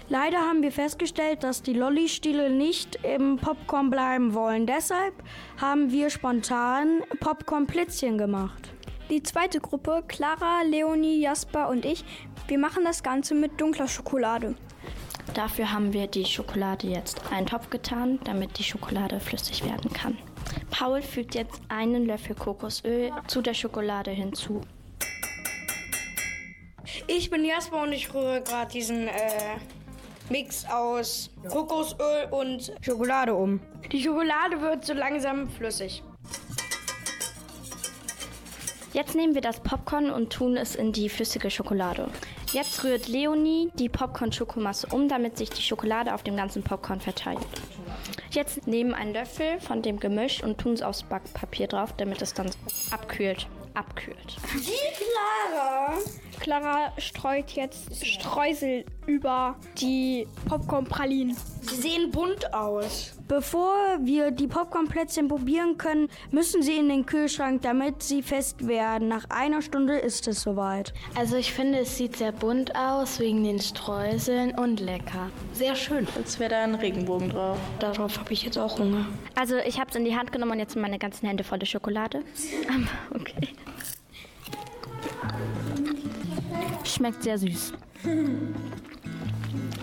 Leider 0.09 0.37
haben 0.37 0.61
wir 0.61 0.71
festgestellt, 0.71 1.43
dass 1.43 1.63
die 1.63 1.73
Lolli-Stiele 1.73 2.51
nicht 2.51 2.99
im 3.03 3.37
Popcorn 3.37 3.89
bleiben 3.89 4.33
wollen. 4.33 4.67
Deshalb 4.67 5.13
haben 5.59 5.91
wir 5.91 6.09
spontan 6.09 7.01
Popcorn-Plätzchen 7.19 8.17
gemacht. 8.17 8.69
Die 9.09 9.21
zweite 9.21 9.59
Gruppe, 9.59 10.03
Clara, 10.07 10.61
Leonie, 10.63 11.21
Jasper 11.21 11.69
und 11.69 11.85
ich, 11.85 12.03
wir 12.47 12.59
machen 12.59 12.83
das 12.83 13.01
Ganze 13.01 13.33
mit 13.33 13.59
dunkler 13.59 13.87
Schokolade. 13.87 14.55
Dafür 15.33 15.71
haben 15.71 15.93
wir 15.93 16.07
die 16.07 16.25
Schokolade 16.25 16.87
jetzt 16.87 17.19
in 17.29 17.37
einen 17.37 17.47
Topf 17.47 17.69
getan, 17.69 18.19
damit 18.23 18.59
die 18.59 18.63
Schokolade 18.63 19.19
flüssig 19.19 19.63
werden 19.63 19.91
kann. 19.91 20.17
Paul 20.69 21.01
fügt 21.01 21.33
jetzt 21.33 21.59
einen 21.69 22.05
Löffel 22.05 22.35
Kokosöl 22.35 23.11
zu 23.27 23.41
der 23.41 23.53
Schokolade 23.53 24.11
hinzu. 24.11 24.61
Ich 27.07 27.29
bin 27.29 27.43
Jasper 27.43 27.81
und 27.81 27.91
ich 27.91 28.13
rühre 28.13 28.41
gerade 28.41 28.71
diesen 28.71 29.07
äh, 29.07 29.57
Mix 30.29 30.65
aus 30.65 31.31
Kokosöl 31.49 32.27
und 32.31 32.73
Schokolade 32.81 33.33
um. 33.33 33.59
Die 33.91 34.01
Schokolade 34.01 34.61
wird 34.61 34.85
so 34.85 34.93
langsam 34.93 35.49
flüssig. 35.49 36.03
Jetzt 38.95 39.13
nehmen 39.13 39.35
wir 39.35 39.41
das 39.41 39.59
Popcorn 39.59 40.09
und 40.09 40.31
tun 40.31 40.55
es 40.55 40.73
in 40.73 40.93
die 40.93 41.09
flüssige 41.09 41.51
Schokolade. 41.51 42.07
Jetzt 42.53 42.81
rührt 42.81 43.09
Leonie 43.09 43.69
die 43.77 43.89
Popcorn-Schokomasse 43.89 44.87
um, 44.89 45.09
damit 45.09 45.37
sich 45.37 45.49
die 45.49 45.61
Schokolade 45.61 46.13
auf 46.13 46.23
dem 46.23 46.37
ganzen 46.37 46.63
Popcorn 46.63 47.01
verteilt. 47.01 47.45
Jetzt 48.31 48.67
nehmen 48.67 48.93
einen 48.93 49.13
Löffel 49.13 49.59
von 49.59 49.81
dem 49.81 49.99
Gemisch 49.99 50.41
und 50.41 50.59
tun 50.59 50.71
es 50.71 50.81
aufs 50.81 51.03
Backpapier 51.03 51.67
drauf, 51.67 51.93
damit 51.97 52.21
es 52.21 52.33
dann 52.33 52.49
abkühlt. 52.89 53.47
Abkühlt. 53.73 54.37
Die 54.53 55.51
Clara! 55.51 55.97
Clara 56.39 56.93
streut 56.97 57.51
jetzt 57.51 57.93
Streusel 58.05 58.85
über 59.07 59.57
die 59.77 60.25
Popcornpralinen. 60.47 61.35
Sie 61.63 61.75
sehen 61.75 62.11
bunt 62.11 62.53
aus. 62.53 63.14
Bevor 63.27 63.73
wir 64.01 64.29
die 64.29 64.45
Popcornplätzchen 64.45 65.27
probieren 65.27 65.79
können, 65.79 66.09
müssen 66.29 66.61
sie 66.61 66.77
in 66.77 66.89
den 66.89 67.07
Kühlschrank, 67.07 67.63
damit 67.63 68.03
sie 68.03 68.21
fest 68.21 68.67
werden. 68.67 69.07
Nach 69.07 69.25
einer 69.29 69.63
Stunde 69.63 69.97
ist 69.97 70.27
es 70.27 70.43
soweit. 70.43 70.93
Also 71.15 71.35
ich 71.35 71.51
finde, 71.51 71.79
es 71.79 71.97
sieht 71.97 72.17
sehr 72.17 72.31
bunt 72.31 72.75
aus 72.75 73.19
wegen 73.19 73.43
den 73.43 73.59
Streuseln 73.59 74.51
und 74.51 74.79
lecker. 74.79 75.31
Sehr 75.53 75.75
schön. 75.75 76.07
Als 76.15 76.39
wäre 76.39 76.51
da 76.51 76.63
ein 76.63 76.75
Regenbogen 76.75 77.29
drauf. 77.29 77.57
Darauf 77.79 78.19
habe 78.19 78.31
ich 78.31 78.43
jetzt 78.43 78.59
auch 78.59 78.77
Hunger. 78.77 79.07
Also 79.33 79.57
ich 79.57 79.79
habe 79.79 79.89
es 79.89 79.95
in 79.95 80.05
die 80.05 80.15
Hand 80.15 80.31
genommen 80.31 80.51
und 80.51 80.59
jetzt 80.59 80.73
sind 80.73 80.83
meine 80.83 80.99
ganzen 80.99 81.25
Hände 81.27 81.43
voller 81.43 81.65
Schokolade. 81.65 82.21
okay. 83.15 83.49
Schmeckt 86.83 87.23
sehr 87.23 87.39
süß. 87.39 87.73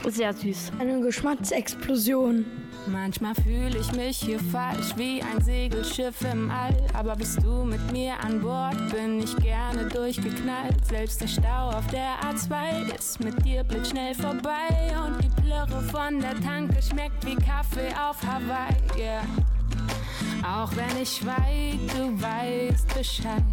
Sehr 0.07 0.33
süß. 0.33 0.73
Eine 0.79 1.01
Geschmacksexplosion. 1.01 2.62
Manchmal 2.87 3.35
fühle 3.35 3.79
ich 3.79 3.93
mich 3.93 4.19
hier 4.19 4.41
falsch 4.41 4.97
wie 4.97 5.23
ein 5.23 5.41
Segelschiff 5.43 6.21
im 6.23 6.51
All. 6.51 6.77
Aber 6.95 7.15
bist 7.17 7.43
du 7.43 7.65
mit 7.65 7.93
mir 7.93 8.15
an 8.23 8.41
Bord, 8.41 8.77
bin 8.91 9.21
ich 9.21 9.37
gerne 9.37 9.87
durchgeknallt. 9.89 10.85
Selbst 10.87 11.21
der 11.21 11.29
Stau 11.29 11.71
auf 11.71 11.87
der 11.89 12.21
A2 12.21 12.95
ist 12.99 13.23
mit 13.23 13.45
dir 13.45 13.65
blitzschnell 13.65 14.15
vorbei. 14.15 14.95
Und 15.05 15.23
die 15.23 15.43
Plörre 15.43 15.83
von 15.91 16.21
der 16.21 16.39
Tanke 16.41 16.83
schmeckt 16.83 17.25
wie 17.25 17.37
Kaffee 17.37 17.95
auf 17.95 18.21
Hawaii. 18.23 18.77
Yeah. 18.99 19.23
Auch 20.45 20.71
wenn 20.77 21.03
ich 21.03 21.17
schweig, 21.17 21.79
du 21.97 22.21
weißt 22.21 22.95
Bescheid. 22.95 23.45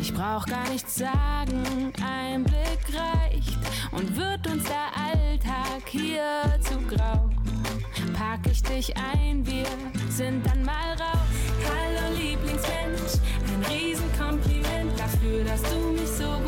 Ich 0.00 0.14
brauch 0.14 0.46
gar 0.46 0.68
nichts 0.70 0.96
sagen, 0.96 1.92
ein 2.02 2.44
Blick 2.44 2.94
reicht. 2.94 3.58
Und 3.90 4.16
wird 4.16 4.46
uns 4.46 4.64
der 4.64 4.90
Alltag 4.96 5.82
hier 5.86 6.58
zu 6.60 6.78
grau, 6.94 7.28
pack 8.14 8.40
ich 8.50 8.62
dich 8.62 8.94
ein, 8.96 9.44
wir 9.46 9.66
sind 10.08 10.46
dann 10.46 10.64
mal 10.64 10.92
raus. 10.92 11.18
Hallo 11.66 12.14
Lieblingsmensch, 12.16 13.20
ein 13.46 13.72
Riesenkompliment 13.72 14.98
dafür, 14.98 15.44
dass 15.44 15.62
du 15.62 15.78
mich 15.92 16.08
so 16.08 16.24
gut 16.24 16.47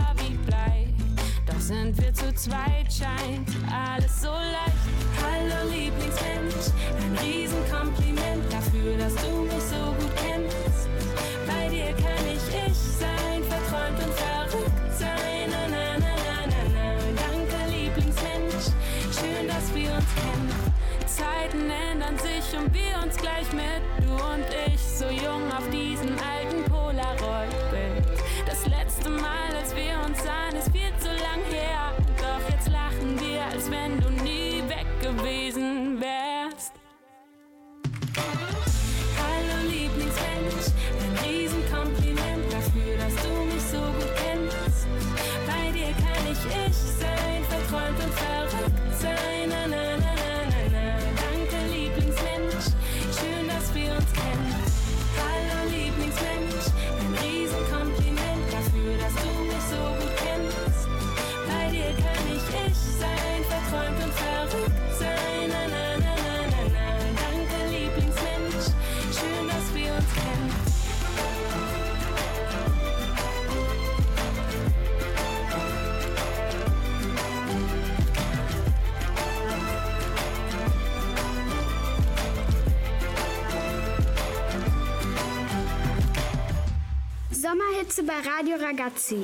sind 1.71 2.01
wir 2.01 2.13
zu 2.13 2.33
zweit, 2.35 2.91
scheint 2.91 3.47
alles 3.71 4.21
so 4.21 4.27
leicht. 4.27 4.83
Hallo 5.23 5.71
Lieblingsmensch, 5.71 6.67
ein 6.99 7.17
Riesenkompliment 7.23 8.43
dafür, 8.51 8.97
dass 8.97 9.15
du 9.15 9.43
mich 9.43 9.63
so 9.63 9.93
gut 9.95 10.11
kennst. 10.17 10.89
Bei 11.47 11.69
dir 11.69 11.93
kann 11.95 12.25
ich 12.27 12.43
ich 12.67 12.75
sein, 12.75 13.41
verträumt 13.47 14.03
und 14.03 14.13
verrückt 14.13 14.93
sein. 14.99 15.47
Na, 15.49 15.63
na, 15.69 15.97
na, 15.97 16.13
na, 16.27 16.41
na, 16.51 16.61
na. 16.75 17.21
Danke 17.23 17.59
Lieblingsmensch, 17.73 18.67
schön, 19.15 19.47
dass 19.47 19.73
wir 19.73 19.93
uns 19.95 20.11
kennen. 20.19 20.51
Zeiten 21.07 21.69
ändern 21.69 22.17
sich 22.17 22.59
und 22.59 22.73
wir 22.73 22.99
uns 23.01 23.15
gleich 23.15 23.49
mit, 23.53 23.81
du 24.01 24.11
und 24.11 24.45
ich, 24.67 24.81
so 24.81 25.05
jung 25.05 25.49
auf 25.55 25.69
diesem 25.69 26.15
alten 26.19 26.70
Polaroid-Bild. 27.17 28.03
Das 28.45 28.65
letzte 28.67 29.09
Mal, 29.09 29.55
als 29.59 29.75
wir 29.75 29.99
uns 30.05 30.23
sahen, 30.23 30.55
ist 30.57 30.71
viel 30.71 30.91
zu 30.99 31.07
lang 31.07 31.41
her. 31.49 31.93
Doch 32.17 32.49
jetzt 32.49 32.69
lachen 32.69 33.19
wir, 33.19 33.43
als 33.51 33.69
wenn 33.69 33.99
du 33.99 34.09
nie 34.23 34.63
weg 34.67 34.85
gewesen 35.01 35.50
bei 88.11 88.29
Radio 88.29 88.57
Ragazzi. 88.57 89.23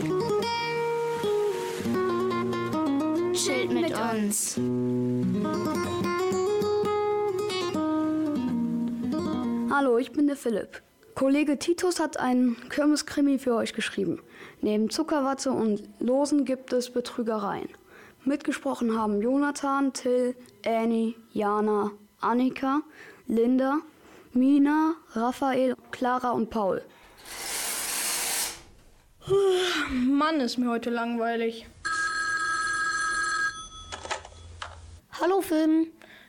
Chillt 3.33 3.71
mit 3.73 3.93
uns. 3.93 4.57
Hallo, 9.69 9.97
ich 9.97 10.11
bin 10.13 10.27
der 10.27 10.37
Philipp. 10.37 10.81
Kollege 11.15 11.59
Titus 11.59 11.99
hat 11.99 12.17
einen 12.17 12.55
Kirmeskrimi 12.69 13.39
für 13.39 13.55
euch 13.55 13.73
geschrieben. 13.73 14.21
Neben 14.61 14.89
Zuckerwatte 14.89 15.51
und 15.51 15.83
Losen 15.99 16.45
gibt 16.45 16.71
es 16.71 16.89
Betrügereien. 16.89 17.67
Mitgesprochen 18.23 18.97
haben 18.97 19.21
Jonathan, 19.21 19.91
Till, 19.91 20.33
Annie, 20.65 21.15
Jana, 21.33 21.91
Annika, 22.21 22.81
Linda, 23.27 23.79
Mina, 24.31 24.93
Raphael, 25.13 25.75
Clara 25.91 26.31
und 26.31 26.49
Paul. 26.49 26.81
Mann, 29.91 30.39
ist 30.39 30.57
mir 30.57 30.69
heute 30.69 30.89
langweilig. 30.89 31.67
Hallo 35.19 35.41
Finn. 35.41 35.87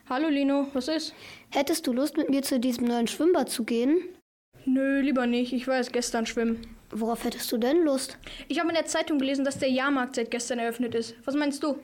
Hallo 0.09 0.27
Lino, 0.27 0.67
was 0.73 0.87
ist? 0.87 1.13
Hättest 1.49 1.87
du 1.87 1.93
Lust, 1.93 2.17
mit 2.17 2.29
mir 2.29 2.41
zu 2.41 2.59
diesem 2.59 2.87
neuen 2.87 3.07
Schwimmbad 3.07 3.49
zu 3.49 3.63
gehen? 3.63 3.99
Nö, 4.65 4.99
lieber 4.99 5.27
nicht. 5.27 5.53
Ich 5.53 5.67
war 5.67 5.75
erst 5.75 5.93
gestern 5.93 6.25
schwimmen. 6.25 6.61
Worauf 6.91 7.23
hättest 7.23 7.49
du 7.51 7.57
denn 7.57 7.83
Lust? 7.83 8.17
Ich 8.47 8.59
habe 8.59 8.69
in 8.69 8.75
der 8.75 8.85
Zeitung 8.85 9.19
gelesen, 9.19 9.45
dass 9.45 9.59
der 9.59 9.69
Jahrmarkt 9.69 10.15
seit 10.15 10.31
gestern 10.31 10.59
eröffnet 10.59 10.95
ist. 10.95 11.15
Was 11.25 11.35
meinst 11.35 11.63
du? 11.63 11.77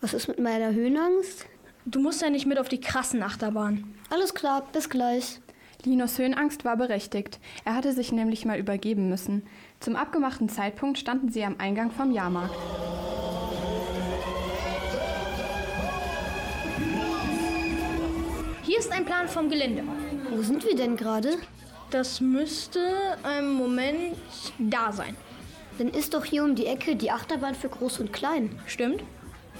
Was 0.00 0.14
ist 0.14 0.28
mit 0.28 0.40
meiner 0.40 0.72
Höhenangst? 0.72 1.46
Du 1.84 2.00
musst 2.00 2.22
ja 2.22 2.30
nicht 2.30 2.46
mit 2.46 2.58
auf 2.58 2.68
die 2.68 2.80
krassen 2.80 3.22
Achterbahnen. 3.22 3.94
Alles 4.08 4.34
klar, 4.34 4.66
bis 4.72 4.88
gleich. 4.88 5.40
Linos 5.84 6.18
Höhenangst 6.18 6.64
war 6.64 6.76
berechtigt. 6.76 7.38
Er 7.64 7.74
hatte 7.74 7.92
sich 7.92 8.12
nämlich 8.12 8.44
mal 8.44 8.58
übergeben 8.58 9.08
müssen. 9.08 9.46
Zum 9.80 9.96
abgemachten 9.96 10.50
Zeitpunkt 10.50 10.98
standen 10.98 11.30
sie 11.30 11.42
am 11.42 11.54
Eingang 11.56 11.90
vom 11.90 12.10
Jahrmarkt. 12.10 12.54
Hier 18.62 18.78
ist 18.78 18.92
ein 18.92 19.06
Plan 19.06 19.26
vom 19.26 19.48
Gelände. 19.48 19.84
Wo 20.28 20.42
sind 20.42 20.66
wir 20.66 20.76
denn 20.76 20.98
gerade? 20.98 21.38
Das 21.90 22.20
müsste 22.20 22.78
im 23.38 23.54
Moment 23.54 24.16
da 24.58 24.92
sein. 24.92 25.16
Dann 25.78 25.88
ist 25.88 26.12
doch 26.12 26.26
hier 26.26 26.44
um 26.44 26.54
die 26.54 26.66
Ecke 26.66 26.94
die 26.94 27.10
Achterbahn 27.10 27.54
für 27.54 27.70
Groß 27.70 28.00
und 28.00 28.12
Klein. 28.12 28.60
Stimmt. 28.66 29.02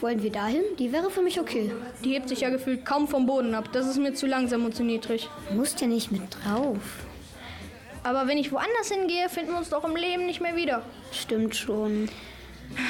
Wollen 0.02 0.22
wir 0.22 0.30
dahin? 0.30 0.62
Die 0.78 0.92
wäre 0.92 1.10
für 1.10 1.22
mich 1.22 1.40
okay. 1.40 1.72
Die 2.04 2.12
hebt 2.12 2.28
sich 2.28 2.42
ja 2.42 2.50
gefühlt 2.50 2.84
kaum 2.84 3.08
vom 3.08 3.24
Boden 3.24 3.54
ab. 3.54 3.70
Das 3.72 3.88
ist 3.88 3.96
mir 3.96 4.12
zu 4.12 4.26
langsam 4.26 4.66
und 4.66 4.74
zu 4.74 4.84
niedrig. 4.84 5.30
Du 5.48 5.54
musst 5.54 5.80
ja 5.80 5.86
nicht 5.86 6.12
mit 6.12 6.22
drauf. 6.44 7.06
Aber 8.02 8.26
wenn 8.26 8.38
ich 8.38 8.52
woanders 8.52 8.90
hingehe, 8.90 9.28
finden 9.28 9.52
wir 9.52 9.58
uns 9.58 9.70
doch 9.70 9.84
im 9.84 9.96
Leben 9.96 10.26
nicht 10.26 10.40
mehr 10.40 10.56
wieder. 10.56 10.82
Stimmt 11.12 11.54
schon. 11.54 12.08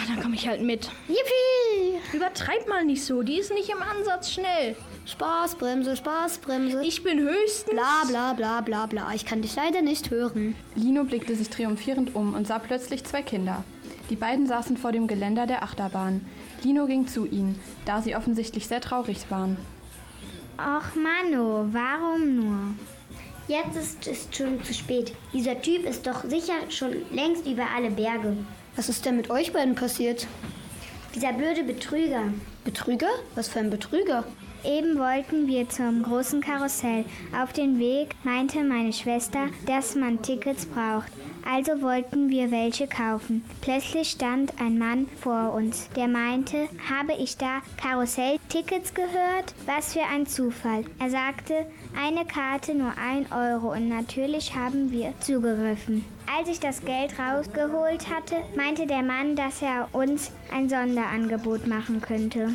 Dann 0.09 0.23
komme 0.23 0.35
ich 0.35 0.47
halt 0.47 0.63
mit. 0.63 0.91
Yippie! 1.09 1.99
Übertreib 2.13 2.69
mal 2.69 2.85
nicht 2.85 3.05
so. 3.05 3.23
Die 3.23 3.39
ist 3.39 3.53
nicht 3.53 3.71
im 3.71 3.83
Ansatz 3.83 4.31
schnell. 4.31 4.77
Spaßbremse, 5.07 5.97
Spaßbremse. 5.97 6.85
Ich 6.85 7.03
bin 7.03 7.19
höchstens. 7.19 7.75
Bla 7.75 8.05
bla 8.07 8.33
bla 8.35 8.61
bla 8.61 8.87
bla. 8.87 9.13
Ich 9.15 9.25
kann 9.25 9.43
dich 9.43 9.57
leider 9.57 9.83
nicht 9.83 10.11
hören. 10.11 10.55
Lino 10.75 11.05
blickte 11.05 11.35
sich 11.35 11.49
triumphierend 11.49 12.15
um 12.15 12.35
und 12.35 12.47
sah 12.47 12.59
plötzlich 12.59 13.05
zwei 13.05 13.23
Kinder. 13.23 13.65
Die 14.11 14.17
beiden 14.17 14.47
saßen 14.47 14.77
vor 14.77 14.93
dem 14.93 15.07
Geländer 15.07 15.47
der 15.47 15.63
Achterbahn. 15.63 16.27
Lino 16.63 16.87
ging 16.87 17.07
zu 17.07 17.27
ihnen, 17.27 17.59
da 17.87 18.03
sie 18.03 18.17
offensichtlich 18.17 18.67
sehr 18.67 18.81
traurig 18.81 19.31
waren. 19.31 19.57
Och 20.59 20.95
Mano, 20.95 21.69
warum 21.73 22.37
nur? 22.37 22.75
Jetzt 23.51 23.77
ist 23.77 24.07
es 24.07 24.29
schon 24.31 24.63
zu 24.63 24.73
spät. 24.73 25.13
Dieser 25.33 25.61
Typ 25.61 25.85
ist 25.85 26.07
doch 26.07 26.23
sicher 26.23 26.53
schon 26.69 26.93
längst 27.11 27.49
über 27.49 27.65
alle 27.75 27.91
Berge. 27.91 28.37
Was 28.77 28.89
ist 28.89 29.05
denn 29.05 29.17
mit 29.17 29.29
euch 29.29 29.53
beiden 29.53 29.75
passiert? 29.75 30.29
Dieser 31.17 31.33
blöde 31.33 31.65
Betrüger. 31.65 32.33
Betrüger? 32.63 33.09
Was 33.35 33.49
für 33.49 33.59
ein 33.59 33.71
Betrüger? 33.71 34.23
Eben 34.63 35.01
wollten 35.01 35.49
wir 35.49 35.69
zum 35.69 36.05
großen 36.05 36.41
Karussell. 36.41 37.05
Auf 37.37 37.53
dem 37.53 37.81
Weg 37.81 38.15
meinte 38.23 38.63
meine 38.63 38.93
Schwester, 38.93 39.49
dass 39.67 39.97
man 39.97 40.23
Tickets 40.23 40.67
braucht. 40.67 41.11
Also 41.45 41.83
wollten 41.83 42.29
wir 42.29 42.53
welche 42.53 42.87
kaufen. 42.87 43.45
Plötzlich 43.63 44.11
stand 44.11 44.53
ein 44.61 44.79
Mann 44.79 45.09
vor 45.21 45.55
uns, 45.55 45.89
der 45.97 46.07
meinte, 46.07 46.69
habe 46.89 47.15
ich 47.15 47.37
da 47.37 47.63
Karusselltickets 47.79 48.95
gehört? 48.95 49.55
Was 49.67 49.95
für 49.95 50.03
ein 50.03 50.27
Zufall. 50.27 50.85
Er 51.01 51.11
sagte, 51.11 51.67
eine 51.97 52.25
Karte 52.25 52.75
nur 52.75 52.93
ein 52.99 53.27
Euro 53.33 53.73
und 53.73 53.89
natürlich 53.89 54.55
haben 54.55 54.91
wir 54.91 55.15
zugegriffen. 55.21 56.05
Als 56.39 56.49
ich 56.49 56.61
das 56.61 56.85
Geld 56.85 57.13
rausgeholt 57.19 58.09
hatte, 58.09 58.37
meinte 58.57 58.87
der 58.87 59.03
Mann, 59.03 59.37
dass 59.37 59.63
er 59.63 59.89
uns 59.93 60.33
ein 60.53 60.69
Sonderangebot 60.69 61.67
machen 61.67 62.01
könnte. 62.01 62.55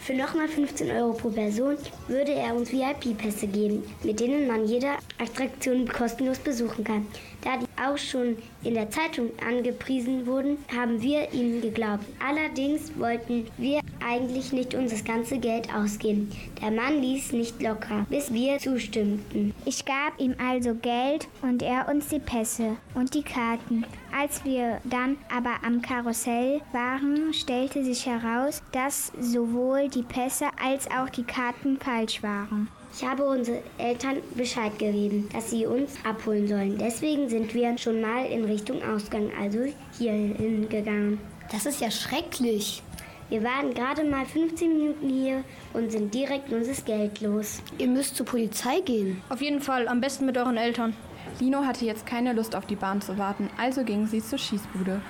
Für 0.00 0.14
nochmal 0.14 0.48
15 0.48 0.90
Euro 0.90 1.14
pro 1.14 1.30
Person 1.30 1.76
würde 2.08 2.34
er 2.34 2.54
uns 2.54 2.70
VIP-Pässe 2.70 3.46
geben, 3.46 3.82
mit 4.02 4.20
denen 4.20 4.46
man 4.46 4.66
jede 4.66 4.90
Attraktion 5.18 5.88
kostenlos 5.88 6.38
besuchen 6.38 6.84
kann. 6.84 7.06
Da 7.44 7.58
die 7.58 7.66
auch 7.80 7.98
schon 7.98 8.38
in 8.62 8.74
der 8.74 8.90
Zeitung 8.90 9.30
angepriesen 9.46 10.26
wurden, 10.26 10.56
haben 10.74 11.02
wir 11.02 11.32
ihm 11.32 11.60
geglaubt. 11.60 12.04
Allerdings 12.26 12.98
wollten 12.98 13.46
wir 13.58 13.80
eigentlich 14.04 14.52
nicht 14.52 14.74
unser 14.74 15.02
ganze 15.04 15.38
Geld 15.38 15.72
ausgeben. 15.74 16.30
Der 16.62 16.70
Mann 16.70 17.00
ließ 17.00 17.32
nicht 17.32 17.62
locker, 17.62 18.06
bis 18.08 18.32
wir 18.32 18.58
zustimmten. 18.58 19.54
Ich 19.66 19.84
gab 19.84 20.18
ihm 20.18 20.34
also 20.38 20.74
Geld 20.74 21.28
und 21.42 21.62
er 21.62 21.88
uns 21.88 22.08
die 22.08 22.18
Pässe 22.18 22.76
und 22.94 23.14
die 23.14 23.22
Karten. 23.22 23.84
Als 24.18 24.44
wir 24.44 24.80
dann 24.84 25.18
aber 25.30 25.56
am 25.64 25.82
Karussell 25.82 26.62
waren, 26.72 27.34
stellte 27.34 27.84
sich 27.84 28.06
heraus, 28.06 28.62
dass 28.72 29.12
sowohl 29.20 29.88
die 29.88 30.02
Pässe 30.02 30.46
als 30.62 30.90
auch 30.90 31.10
die 31.10 31.24
Karten 31.24 31.78
falsch 31.78 32.22
waren. 32.22 32.68
Ich 32.96 33.04
habe 33.04 33.24
unsere 33.24 33.60
Eltern 33.76 34.18
Bescheid 34.36 34.78
gegeben, 34.78 35.28
dass 35.32 35.50
sie 35.50 35.66
uns 35.66 35.94
abholen 36.04 36.46
sollen. 36.46 36.78
Deswegen 36.78 37.28
sind 37.28 37.52
wir 37.52 37.76
schon 37.76 38.00
mal 38.00 38.24
in 38.26 38.44
Richtung 38.44 38.80
Ausgang, 38.84 39.32
also 39.40 39.64
hierhin 39.98 40.68
gegangen. 40.68 41.18
Das 41.50 41.66
ist 41.66 41.80
ja 41.80 41.90
schrecklich. 41.90 42.84
Wir 43.30 43.42
waren 43.42 43.74
gerade 43.74 44.04
mal 44.04 44.24
15 44.24 44.72
Minuten 44.72 45.08
hier 45.08 45.42
und 45.72 45.90
sind 45.90 46.14
direkt 46.14 46.52
unseres 46.52 46.84
Geld 46.84 47.20
los. 47.20 47.60
Ihr 47.78 47.88
müsst 47.88 48.14
zur 48.14 48.26
Polizei 48.26 48.78
gehen. 48.80 49.20
Auf 49.28 49.42
jeden 49.42 49.60
Fall, 49.60 49.88
am 49.88 50.00
besten 50.00 50.24
mit 50.24 50.38
euren 50.38 50.56
Eltern. 50.56 50.94
Lino 51.40 51.64
hatte 51.64 51.84
jetzt 51.86 52.06
keine 52.06 52.32
Lust 52.32 52.54
auf 52.54 52.66
die 52.66 52.76
Bahn 52.76 53.00
zu 53.00 53.18
warten, 53.18 53.50
also 53.56 53.82
gingen 53.82 54.06
sie 54.06 54.22
zur 54.22 54.38
Schießbude. 54.38 55.00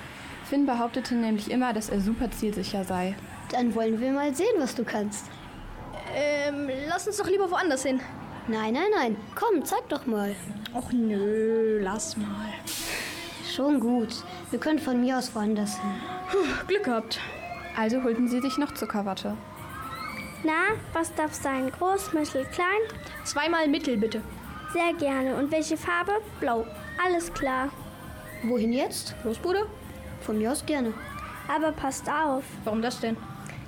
Finn 0.49 0.65
behauptete 0.65 1.17
nämlich 1.17 1.51
immer, 1.51 1.75
dass 1.75 1.91
er 1.91 2.01
super 2.01 2.31
zielsicher 2.31 2.85
sei. 2.85 3.15
Dann 3.53 3.75
wollen 3.75 4.01
wir 4.01 4.13
mal 4.13 4.35
sehen, 4.35 4.57
was 4.57 4.75
du 4.75 4.85
kannst. 4.85 5.27
Ähm, 6.15 6.71
lass 6.89 7.07
uns 7.07 7.17
doch 7.17 7.29
lieber 7.29 7.51
woanders 7.51 7.83
hin. 7.83 8.01
Nein, 8.47 8.75
nein, 8.75 8.91
nein. 8.95 9.17
Komm, 9.35 9.65
zeig 9.65 9.89
doch 9.89 10.07
mal. 10.07 10.35
Och 10.75 10.93
nö, 10.93 11.81
lass 11.83 12.17
mal. 12.17 12.53
Schon 13.55 13.81
gut. 13.81 14.23
Wir 14.51 14.59
können 14.59 14.79
von 14.79 15.01
mir 15.01 15.19
aus 15.19 15.35
woanders 15.35 15.81
hin. 15.81 15.95
Puh, 16.31 16.67
Glück 16.67 16.85
gehabt. 16.85 17.21
Also 17.77 18.03
holten 18.03 18.29
sie 18.29 18.41
sich 18.41 18.59
noch 18.59 18.75
Zuckerwatte. 18.75 19.37
Na, 20.45 20.77
was 20.93 21.15
darf 21.15 21.33
sein? 21.33 21.71
Groß, 21.71 22.13
mittel, 22.13 22.45
klein? 22.53 22.67
Zweimal 23.25 23.67
mittel, 23.69 23.97
bitte. 23.97 24.21
Sehr 24.73 24.93
gerne. 24.93 25.37
Und 25.37 25.51
welche 25.51 25.77
Farbe? 25.77 26.13
Blau. 26.41 26.67
Alles 27.03 27.33
klar. 27.33 27.71
Wohin 28.43 28.73
jetzt? 28.73 29.15
Losbude? 29.25 29.67
Von 30.21 30.39
mir 30.39 30.53
aus 30.53 30.67
gerne. 30.67 30.93
Aber 31.49 31.73
passt 31.73 32.09
auf. 32.09 32.45
Warum 32.65 32.83
das 32.83 33.01
denn? 33.01 33.17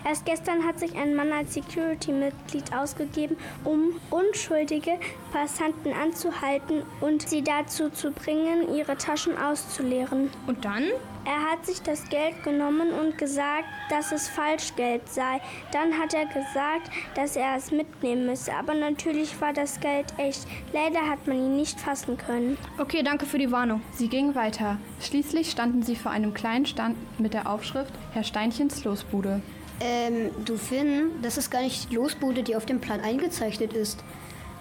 Erst 0.07 0.25
gestern 0.25 0.65
hat 0.65 0.79
sich 0.79 0.95
ein 0.95 1.17
Mann 1.17 1.33
als 1.33 1.55
Security-Mitglied 1.55 2.73
ausgegeben, 2.73 3.37
um 3.65 4.01
unschuldige 4.11 4.93
Passanten 5.33 5.93
anzuhalten 5.93 6.83
und 7.01 7.29
sie 7.29 7.43
dazu 7.43 7.91
zu 7.91 8.13
bringen, 8.13 8.73
ihre 8.73 8.97
Taschen 8.97 9.37
auszuleeren. 9.37 10.31
Und 10.47 10.65
dann? 10.65 10.85
Er 11.25 11.51
hat 11.51 11.67
sich 11.67 11.83
das 11.83 12.09
Geld 12.09 12.45
genommen 12.45 12.93
und 12.93 13.19
gesagt, 13.19 13.65
dass 13.91 14.13
es 14.13 14.29
Falschgeld 14.29 15.09
sei. 15.09 15.41
Dann 15.73 15.99
hat 15.99 16.15
er 16.15 16.27
gesagt, 16.27 16.89
dass 17.17 17.35
er 17.35 17.57
es 17.57 17.73
mitnehmen 17.73 18.27
müsse. 18.27 18.55
Aber 18.55 18.75
natürlich 18.75 19.41
war 19.41 19.53
das 19.53 19.81
Geld 19.81 20.07
echt. 20.19 20.47
Leider 20.73 21.01
hat 21.01 21.27
man 21.27 21.37
ihn 21.37 21.57
nicht 21.57 21.81
fassen 21.81 22.17
können. 22.17 22.57
Okay, 22.79 23.03
danke 23.03 23.27
für 23.27 23.39
die 23.39 23.51
Warnung. 23.51 23.83
Sie 23.95 24.07
gingen 24.07 24.37
weiter. 24.37 24.79
Schließlich 25.01 25.51
standen 25.51 25.83
sie 25.83 25.97
vor 25.97 26.13
einem 26.13 26.33
kleinen 26.33 26.67
Stand 26.67 26.97
mit 27.19 27.35
der 27.35 27.51
Aufschrift 27.51 27.93
Herr 28.13 28.23
Steinchens 28.23 28.85
Losbude. 28.85 29.43
Ähm, 29.81 30.31
du 30.45 30.57
Finn, 30.57 31.11
das 31.23 31.37
ist 31.37 31.51
gar 31.51 31.63
nicht 31.63 31.91
die 31.91 31.97
Losbude, 31.97 32.43
die 32.43 32.57
auf 32.57 32.67
dem 32.67 32.81
Plan 32.81 33.01
eingezeichnet 33.01 33.73
ist. 33.73 34.03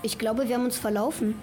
Ich 0.01 0.17
glaube, 0.17 0.47
wir 0.47 0.55
haben 0.55 0.65
uns 0.65 0.77
verlaufen. 0.77 1.35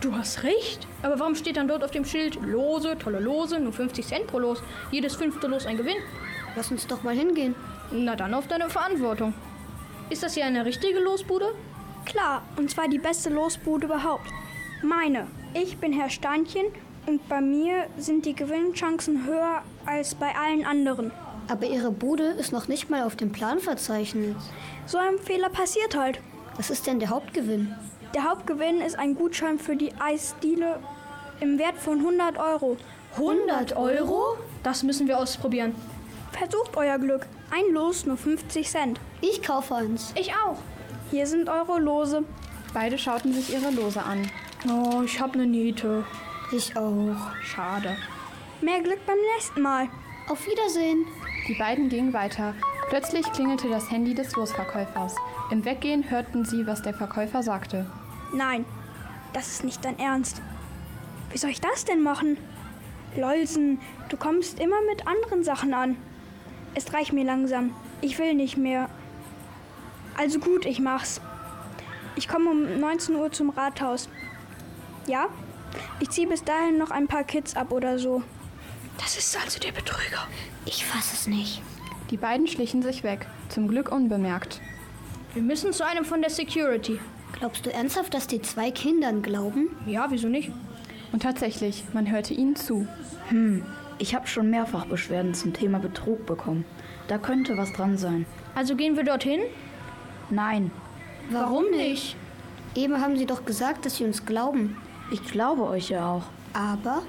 Du 0.00 0.14
hast 0.14 0.44
recht. 0.44 0.86
Aber 1.02 1.18
warum 1.18 1.34
steht 1.34 1.56
dann 1.56 1.66
dort 1.66 1.82
auf 1.82 1.90
dem 1.90 2.04
Schild 2.04 2.36
Lose, 2.40 2.96
tolle 2.98 3.18
Lose, 3.18 3.58
nur 3.58 3.72
50 3.72 4.06
Cent 4.06 4.26
pro 4.28 4.38
Los? 4.38 4.62
Jedes 4.92 5.16
fünfte 5.16 5.48
Los 5.48 5.66
ein 5.66 5.76
Gewinn. 5.76 5.96
Lass 6.54 6.70
uns 6.70 6.86
doch 6.86 7.02
mal 7.02 7.16
hingehen. 7.16 7.56
Na 7.90 8.14
dann 8.14 8.34
auf 8.34 8.46
deine 8.46 8.70
Verantwortung. 8.70 9.34
Ist 10.08 10.22
das 10.22 10.34
hier 10.34 10.46
eine 10.46 10.64
richtige 10.64 11.00
Losbude? 11.00 11.52
Klar, 12.04 12.42
und 12.56 12.70
zwar 12.70 12.88
die 12.88 12.98
beste 12.98 13.28
Losbude 13.28 13.86
überhaupt. 13.86 14.28
Meine. 14.82 15.26
Ich 15.52 15.78
bin 15.78 15.92
Herr 15.92 16.10
Steinchen 16.10 16.66
und 17.06 17.28
bei 17.28 17.40
mir 17.40 17.86
sind 17.96 18.24
die 18.24 18.34
Gewinnchancen 18.34 19.26
höher 19.26 19.62
als 19.84 20.14
bei 20.14 20.34
allen 20.36 20.64
anderen. 20.64 21.10
Aber 21.48 21.66
ihre 21.66 21.90
Bude 21.90 22.24
ist 22.24 22.52
noch 22.52 22.68
nicht 22.68 22.90
mal 22.90 23.04
auf 23.04 23.16
dem 23.16 23.32
Plan 23.32 23.58
verzeichnet. 23.58 24.36
So 24.86 24.98
ein 24.98 25.18
Fehler 25.18 25.48
passiert 25.48 25.96
halt. 25.96 26.20
Was 26.56 26.70
ist 26.70 26.86
denn 26.86 27.00
der 27.00 27.08
Hauptgewinn? 27.08 27.74
Der 28.14 28.24
Hauptgewinn 28.24 28.80
ist 28.80 28.98
ein 28.98 29.14
Gutschein 29.14 29.58
für 29.58 29.76
die 29.76 29.92
Eisdiele 29.98 30.78
im 31.40 31.58
Wert 31.58 31.76
von 31.76 31.98
100 31.98 32.38
Euro. 32.38 32.76
100 33.14 33.76
Euro? 33.76 34.36
Das 34.62 34.82
müssen 34.82 35.08
wir 35.08 35.18
ausprobieren. 35.18 35.74
Versucht 36.32 36.76
euer 36.76 36.98
Glück. 36.98 37.26
Ein 37.50 37.72
Los 37.72 38.04
nur 38.04 38.16
50 38.16 38.68
Cent. 38.68 39.00
Ich 39.20 39.42
kaufe 39.42 39.74
eins. 39.74 40.12
Ich 40.14 40.32
auch. 40.34 40.58
Hier 41.10 41.26
sind 41.26 41.48
eure 41.48 41.80
Lose. 41.80 42.24
Beide 42.74 42.98
schauten 42.98 43.32
sich 43.32 43.52
ihre 43.52 43.70
Lose 43.70 44.02
an. 44.02 44.30
Oh, 44.68 45.02
ich 45.02 45.18
habe 45.20 45.34
eine 45.34 45.46
Niete. 45.46 46.04
Ich 46.52 46.76
auch. 46.76 47.16
Schade. 47.42 47.96
Mehr 48.60 48.80
Glück 48.82 49.04
beim 49.06 49.18
nächsten 49.34 49.62
Mal. 49.62 49.88
Auf 50.28 50.46
Wiedersehen. 50.46 51.06
Die 51.48 51.54
beiden 51.54 51.88
gingen 51.88 52.12
weiter. 52.12 52.54
Plötzlich 52.90 53.24
klingelte 53.32 53.70
das 53.70 53.90
Handy 53.90 54.14
des 54.14 54.36
Losverkäufers. 54.36 55.14
Im 55.50 55.64
Weggehen 55.64 56.10
hörten 56.10 56.44
sie, 56.44 56.66
was 56.66 56.82
der 56.82 56.92
Verkäufer 56.92 57.42
sagte. 57.42 57.86
Nein, 58.34 58.66
das 59.32 59.48
ist 59.48 59.64
nicht 59.64 59.82
dein 59.82 59.98
Ernst. 59.98 60.42
Wie 61.30 61.38
soll 61.38 61.48
ich 61.48 61.62
das 61.62 61.86
denn 61.86 62.02
machen? 62.02 62.36
Lolsen, 63.16 63.80
du 64.10 64.18
kommst 64.18 64.60
immer 64.60 64.76
mit 64.90 65.06
anderen 65.06 65.42
Sachen 65.42 65.72
an. 65.72 65.96
Es 66.74 66.92
reicht 66.92 67.14
mir 67.14 67.24
langsam. 67.24 67.74
Ich 68.02 68.18
will 68.18 68.34
nicht 68.34 68.58
mehr. 68.58 68.90
Also 70.18 70.40
gut, 70.40 70.66
ich 70.66 70.80
mach's. 70.80 71.22
Ich 72.14 72.28
komme 72.28 72.50
um 72.50 72.78
19 72.78 73.14
Uhr 73.14 73.32
zum 73.32 73.48
Rathaus. 73.50 74.10
Ja? 75.06 75.28
Ich 76.00 76.10
ziehe 76.10 76.28
bis 76.28 76.44
dahin 76.44 76.76
noch 76.76 76.90
ein 76.90 77.06
paar 77.06 77.24
Kids 77.24 77.56
ab 77.56 77.72
oder 77.72 77.98
so. 77.98 78.22
Das 78.98 79.16
ist 79.16 79.36
also 79.42 79.58
der 79.58 79.72
Betrüger. 79.72 80.26
Ich 80.66 80.84
fass 80.84 81.12
es 81.12 81.26
nicht. 81.26 81.62
Die 82.10 82.16
beiden 82.16 82.46
schlichen 82.46 82.82
sich 82.82 83.04
weg, 83.04 83.26
zum 83.48 83.68
Glück 83.68 83.90
unbemerkt. 83.92 84.60
Wir 85.34 85.42
müssen 85.42 85.72
zu 85.72 85.86
einem 85.86 86.04
von 86.04 86.20
der 86.20 86.30
Security. 86.30 86.98
Glaubst 87.32 87.64
du 87.66 87.72
ernsthaft, 87.72 88.14
dass 88.14 88.26
die 88.26 88.42
zwei 88.42 88.70
Kindern 88.70 89.22
glauben? 89.22 89.76
Ja, 89.86 90.06
wieso 90.10 90.28
nicht? 90.28 90.50
Und 91.12 91.22
tatsächlich, 91.22 91.84
man 91.92 92.10
hörte 92.10 92.34
ihnen 92.34 92.56
zu. 92.56 92.86
Hm, 93.28 93.64
ich 93.98 94.14
habe 94.14 94.26
schon 94.26 94.50
mehrfach 94.50 94.86
Beschwerden 94.86 95.34
zum 95.34 95.52
Thema 95.52 95.78
Betrug 95.78 96.26
bekommen. 96.26 96.64
Da 97.08 97.18
könnte 97.18 97.56
was 97.56 97.72
dran 97.72 97.98
sein. 97.98 98.26
Also 98.54 98.74
gehen 98.74 98.96
wir 98.96 99.04
dorthin? 99.04 99.40
Nein. 100.30 100.70
Warum 101.30 101.70
nicht? 101.70 102.16
Eben 102.74 103.00
haben 103.00 103.16
sie 103.16 103.26
doch 103.26 103.44
gesagt, 103.44 103.86
dass 103.86 103.96
sie 103.96 104.04
uns 104.04 104.24
glauben. 104.24 104.76
Ich 105.10 105.22
glaube 105.24 105.66
euch 105.66 105.90
ja 105.90 106.10
auch. 106.10 106.24
Aber? 106.52 107.02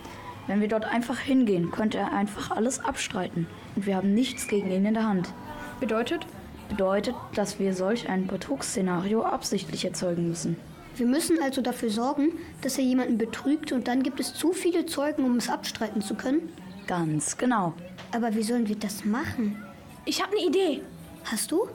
Wenn 0.49 0.61
wir 0.61 0.67
dort 0.67 0.85
einfach 0.85 1.19
hingehen, 1.19 1.69
könnte 1.69 1.99
er 1.99 2.11
einfach 2.11 2.49
alles 2.49 2.83
abstreiten. 2.83 3.45
Und 3.75 3.85
wir 3.85 3.95
haben 3.95 4.15
nichts 4.15 4.47
gegen 4.47 4.71
ihn 4.71 4.83
in 4.83 4.95
der 4.95 5.07
Hand. 5.07 5.31
Bedeutet? 5.79 6.25
Bedeutet, 6.69 7.13
dass 7.35 7.59
wir 7.59 7.75
solch 7.75 8.09
ein 8.09 8.25
Betrugsszenario 8.25 9.21
absichtlich 9.21 9.85
erzeugen 9.85 10.27
müssen. 10.27 10.57
Wir 10.95 11.05
müssen 11.05 11.39
also 11.39 11.61
dafür 11.61 11.91
sorgen, 11.91 12.31
dass 12.63 12.79
er 12.79 12.83
jemanden 12.83 13.19
betrügt 13.19 13.71
und 13.71 13.87
dann 13.87 14.01
gibt 14.01 14.19
es 14.19 14.33
zu 14.33 14.51
viele 14.51 14.87
Zeugen, 14.87 15.23
um 15.23 15.35
es 15.35 15.51
abstreiten 15.51 16.01
zu 16.01 16.15
können? 16.15 16.51
Ganz 16.87 17.37
genau. 17.37 17.73
Aber 18.11 18.33
wie 18.33 18.41
sollen 18.41 18.67
wir 18.67 18.75
das 18.75 19.05
machen? 19.05 19.63
Ich 20.05 20.19
habe 20.19 20.35
eine 20.35 20.47
Idee. 20.47 20.81
Hast 21.25 21.51
du? 21.51 21.67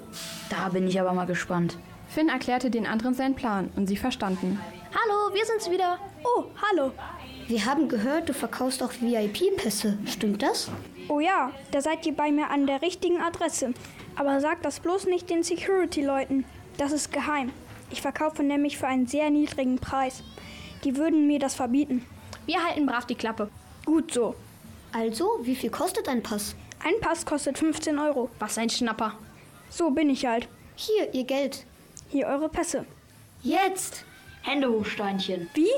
Da 0.50 0.68
bin 0.70 0.88
ich 0.88 1.00
aber 1.00 1.12
mal 1.12 1.26
gespannt. 1.26 1.78
Finn 2.08 2.28
erklärte 2.28 2.70
den 2.70 2.88
anderen 2.88 3.14
seinen 3.14 3.36
Plan 3.36 3.70
und 3.76 3.86
sie 3.86 3.96
verstanden. 3.96 4.58
Hallo, 4.92 5.32
wir 5.32 5.46
sind's 5.46 5.70
wieder. 5.70 5.96
Oh, 6.24 6.46
hallo. 6.70 6.90
Wir 7.46 7.66
haben 7.66 7.88
gehört, 7.88 8.28
du 8.30 8.32
verkaufst 8.32 8.82
auch 8.82 8.92
VIP-Pässe. 9.00 9.98
Stimmt 10.06 10.42
das? 10.42 10.70
Oh 11.08 11.20
ja, 11.20 11.50
da 11.72 11.82
seid 11.82 12.06
ihr 12.06 12.14
bei 12.14 12.32
mir 12.32 12.48
an 12.50 12.66
der 12.66 12.80
richtigen 12.80 13.20
Adresse. 13.20 13.74
Aber 14.16 14.40
sagt 14.40 14.64
das 14.64 14.80
bloß 14.80 15.06
nicht 15.06 15.28
den 15.28 15.42
Security-Leuten. 15.42 16.46
Das 16.78 16.92
ist 16.92 17.12
geheim. 17.12 17.52
Ich 17.90 18.00
verkaufe 18.00 18.42
nämlich 18.42 18.78
für 18.78 18.86
einen 18.86 19.06
sehr 19.06 19.28
niedrigen 19.28 19.76
Preis. 19.78 20.22
Die 20.84 20.96
würden 20.96 21.26
mir 21.26 21.38
das 21.38 21.54
verbieten. 21.54 22.06
Wir 22.46 22.64
halten 22.64 22.86
brav 22.86 23.06
die 23.06 23.14
Klappe. 23.14 23.50
Gut 23.84 24.12
so. 24.12 24.34
Also, 24.92 25.28
wie 25.42 25.54
viel 25.54 25.70
kostet 25.70 26.08
ein 26.08 26.22
Pass? 26.22 26.56
Ein 26.82 26.94
Pass 27.00 27.26
kostet 27.26 27.58
15 27.58 27.98
Euro. 27.98 28.30
Was 28.38 28.56
ein 28.56 28.70
Schnapper. 28.70 29.18
So 29.68 29.90
bin 29.90 30.08
ich 30.08 30.24
halt. 30.24 30.48
Hier, 30.76 31.12
ihr 31.12 31.24
Geld. 31.24 31.66
Hier 32.08 32.26
eure 32.26 32.48
Pässe. 32.48 32.86
Jetzt! 33.42 34.04
Hände 34.42 34.70
hoch, 34.70 34.86
Steinchen. 34.86 35.50
Wie? 35.54 35.70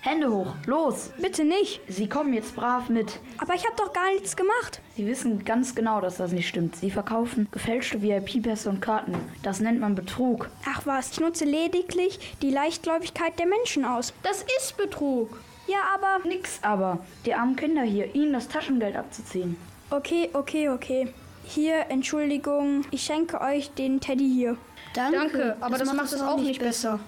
Hände 0.00 0.30
hoch, 0.30 0.54
los! 0.66 1.10
Bitte 1.20 1.44
nicht. 1.44 1.80
Sie 1.88 2.08
kommen 2.08 2.32
jetzt 2.32 2.54
brav 2.54 2.88
mit. 2.88 3.18
Aber 3.38 3.54
ich 3.54 3.64
habe 3.64 3.74
doch 3.76 3.92
gar 3.92 4.12
nichts 4.12 4.36
gemacht. 4.36 4.80
Sie 4.96 5.06
wissen 5.06 5.44
ganz 5.44 5.74
genau, 5.74 6.00
dass 6.00 6.18
das 6.18 6.30
nicht 6.30 6.48
stimmt. 6.48 6.76
Sie 6.76 6.90
verkaufen 6.90 7.48
gefälschte 7.50 8.00
VIP-Pässe 8.00 8.70
und 8.70 8.80
Karten. 8.80 9.16
Das 9.42 9.58
nennt 9.58 9.80
man 9.80 9.96
Betrug. 9.96 10.50
Ach 10.66 10.82
was, 10.84 11.10
ich 11.12 11.20
nutze 11.20 11.44
lediglich 11.44 12.36
die 12.42 12.50
Leichtgläubigkeit 12.50 13.38
der 13.40 13.46
Menschen 13.46 13.84
aus. 13.84 14.14
Das 14.22 14.44
ist 14.58 14.76
Betrug. 14.76 15.40
Ja, 15.66 15.78
aber. 15.94 16.26
Nix 16.26 16.60
aber. 16.62 17.00
Die 17.26 17.34
armen 17.34 17.56
Kinder 17.56 17.82
hier, 17.82 18.14
ihnen 18.14 18.32
das 18.32 18.46
Taschengeld 18.48 18.96
abzuziehen. 18.96 19.56
Okay, 19.90 20.30
okay, 20.32 20.68
okay. 20.68 21.12
Hier, 21.44 21.86
Entschuldigung, 21.88 22.84
ich 22.92 23.02
schenke 23.02 23.40
euch 23.40 23.70
den 23.72 24.00
Teddy 24.00 24.30
hier. 24.30 24.56
Danke, 24.94 25.18
Danke 25.18 25.56
aber 25.60 25.78
das, 25.78 25.92
macht 25.92 26.12
es 26.12 26.20
auch 26.20 26.38
nicht 26.38 26.60
besser. 26.60 27.00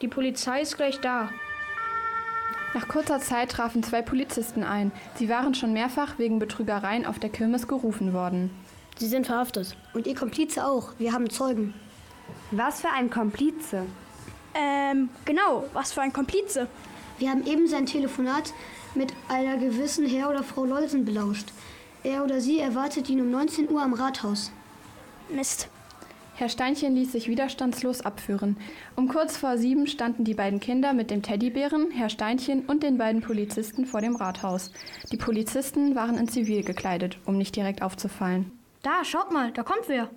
Die 0.00 0.08
Polizei 0.08 0.62
ist 0.62 0.76
gleich 0.76 0.98
da. 1.00 1.28
Nach 2.78 2.86
kurzer 2.86 3.18
Zeit 3.18 3.50
trafen 3.50 3.82
zwei 3.82 4.02
Polizisten 4.02 4.62
ein. 4.62 4.92
Sie 5.16 5.28
waren 5.28 5.52
schon 5.52 5.72
mehrfach 5.72 6.16
wegen 6.20 6.38
Betrügereien 6.38 7.06
auf 7.06 7.18
der 7.18 7.28
Kirmes 7.28 7.66
gerufen 7.66 8.12
worden. 8.12 8.50
Sie 8.98 9.08
sind 9.08 9.26
verhaftet. 9.26 9.76
Und 9.94 10.06
ihr 10.06 10.14
Komplize 10.14 10.64
auch. 10.64 10.92
Wir 10.96 11.12
haben 11.12 11.28
Zeugen. 11.28 11.74
Was 12.52 12.82
für 12.82 12.90
ein 12.90 13.10
Komplize? 13.10 13.84
Ähm, 14.54 15.08
genau, 15.24 15.64
was 15.72 15.92
für 15.92 16.02
ein 16.02 16.12
Komplize. 16.12 16.68
Wir 17.18 17.30
haben 17.30 17.44
eben 17.48 17.66
sein 17.66 17.84
Telefonat 17.84 18.52
mit 18.94 19.12
einer 19.28 19.56
gewissen 19.56 20.06
Herr 20.06 20.30
oder 20.30 20.44
Frau 20.44 20.64
Lolsen 20.64 21.04
belauscht. 21.04 21.48
Er 22.04 22.22
oder 22.22 22.40
sie 22.40 22.60
erwartet 22.60 23.10
ihn 23.10 23.20
um 23.20 23.32
19 23.32 23.68
Uhr 23.70 23.82
am 23.82 23.92
Rathaus. 23.92 24.52
Mist. 25.28 25.68
Herr 26.38 26.48
Steinchen 26.48 26.94
ließ 26.94 27.10
sich 27.10 27.26
widerstandslos 27.26 28.02
abführen. 28.02 28.58
Um 28.94 29.08
kurz 29.08 29.36
vor 29.36 29.58
sieben 29.58 29.88
standen 29.88 30.22
die 30.22 30.34
beiden 30.34 30.60
Kinder 30.60 30.92
mit 30.92 31.10
dem 31.10 31.20
Teddybären, 31.20 31.90
Herr 31.90 32.10
Steinchen 32.10 32.64
und 32.66 32.84
den 32.84 32.96
beiden 32.96 33.22
Polizisten 33.22 33.86
vor 33.86 34.02
dem 34.02 34.14
Rathaus. 34.14 34.70
Die 35.10 35.16
Polizisten 35.16 35.96
waren 35.96 36.16
in 36.16 36.28
Zivil 36.28 36.62
gekleidet, 36.62 37.18
um 37.26 37.38
nicht 37.38 37.56
direkt 37.56 37.82
aufzufallen. 37.82 38.52
Da, 38.84 39.04
schaut 39.04 39.32
mal, 39.32 39.50
da 39.50 39.64
kommt 39.64 39.88
wer. 39.88 40.10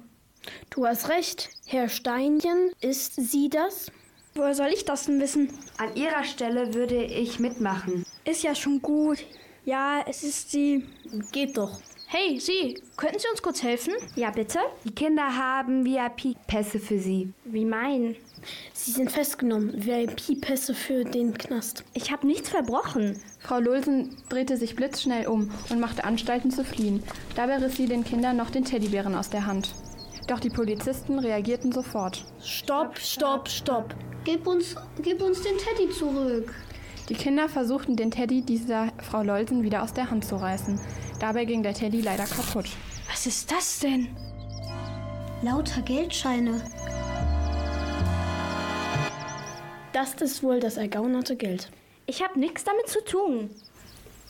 Du 0.69 0.85
hast 0.85 1.09
recht. 1.09 1.49
Herr 1.65 1.89
Steinchen, 1.89 2.69
ist 2.81 3.15
sie 3.15 3.49
das? 3.49 3.91
Woher 4.35 4.53
soll 4.53 4.69
ich 4.71 4.85
das 4.85 5.07
denn 5.07 5.19
wissen? 5.19 5.49
An 5.79 5.95
ihrer 5.95 6.23
Stelle 6.23 6.75
würde 6.75 7.03
ich 7.03 7.39
mitmachen. 7.39 8.05
Ist 8.25 8.43
ja 8.43 8.53
schon 8.53 8.79
gut. 8.83 9.25
Ja, 9.65 10.05
es 10.07 10.21
ist 10.21 10.51
sie. 10.51 10.85
Geht 11.31 11.57
doch. 11.57 11.81
Hey, 12.13 12.41
Sie, 12.41 12.77
könnten 12.97 13.19
Sie 13.19 13.27
uns 13.31 13.41
kurz 13.41 13.63
helfen? 13.63 13.93
Ja, 14.17 14.31
bitte. 14.31 14.59
Die 14.83 14.93
Kinder 14.93 15.37
haben 15.37 15.85
VIP-Pässe 15.85 16.77
für 16.77 16.99
Sie. 16.99 17.31
Wie 17.45 17.63
meinen? 17.63 18.17
Sie 18.73 18.91
sind 18.91 19.09
festgenommen. 19.09 19.85
VIP-Pässe 19.85 20.73
für 20.73 21.05
den 21.05 21.33
Knast. 21.33 21.85
Ich 21.93 22.11
habe 22.11 22.27
nichts 22.27 22.49
verbrochen. 22.49 23.17
Frau 23.39 23.61
Lulsen 23.61 24.17
drehte 24.27 24.57
sich 24.57 24.75
blitzschnell 24.75 25.25
um 25.25 25.51
und 25.69 25.79
machte 25.79 26.03
Anstalten 26.03 26.51
zu 26.51 26.65
fliehen. 26.65 27.01
Dabei 27.37 27.59
riss 27.59 27.77
sie 27.77 27.87
den 27.87 28.03
Kindern 28.03 28.35
noch 28.35 28.49
den 28.49 28.65
Teddybären 28.65 29.15
aus 29.15 29.29
der 29.29 29.45
Hand. 29.45 29.73
Doch 30.27 30.41
die 30.41 30.49
Polizisten 30.49 31.17
reagierten 31.17 31.71
sofort. 31.71 32.25
Stopp, 32.43 32.99
stopp, 32.99 33.47
stopp. 33.47 33.95
Gib 34.25 34.45
uns, 34.47 34.75
gib 35.01 35.21
uns 35.21 35.43
den 35.43 35.57
Teddy 35.57 35.89
zurück. 35.89 36.53
Die 37.09 37.15
Kinder 37.15 37.49
versuchten 37.49 37.95
den 37.95 38.11
Teddy 38.11 38.41
dieser 38.41 38.91
Frau 39.01 39.23
Lolsen 39.23 39.63
wieder 39.63 39.83
aus 39.83 39.93
der 39.93 40.09
Hand 40.09 40.25
zu 40.25 40.35
reißen. 40.35 40.79
Dabei 41.19 41.45
ging 41.45 41.63
der 41.63 41.73
Teddy 41.73 42.01
leider 42.01 42.25
kaputt. 42.25 42.65
Was 43.09 43.25
ist 43.25 43.51
das 43.51 43.79
denn? 43.79 44.07
Lauter 45.41 45.81
Geldscheine. 45.81 46.61
Das 49.93 50.13
ist 50.15 50.41
wohl 50.41 50.59
das 50.59 50.77
ergaunerte 50.77 51.35
Geld. 51.35 51.69
Ich 52.05 52.23
habe 52.23 52.39
nichts 52.39 52.63
damit 52.63 52.87
zu 52.87 53.03
tun. 53.03 53.49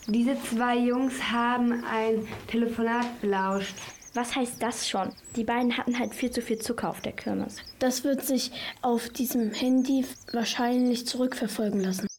Diese 0.08 0.36
zwei 0.44 0.78
Jungs 0.78 1.32
haben 1.32 1.84
ein 1.84 2.28
Telefonat 2.48 3.22
belauscht. 3.22 3.76
Was 4.14 4.36
heißt 4.36 4.62
das 4.62 4.90
schon? 4.90 5.14
Die 5.36 5.44
beiden 5.44 5.78
hatten 5.78 5.98
halt 5.98 6.14
viel 6.14 6.32
zu 6.32 6.42
viel 6.42 6.60
Zucker 6.60 6.90
auf 6.90 7.02
der 7.02 7.14
Kirmes. 7.14 7.58
Das 7.80 8.04
wird 8.04 8.26
sich 8.26 8.52
auf 8.82 9.08
diesem 9.10 9.54
Handy 9.54 10.06
wahrscheinlich 10.34 11.08
zurückverfolgen 11.08 11.82
lassen. 11.82 12.11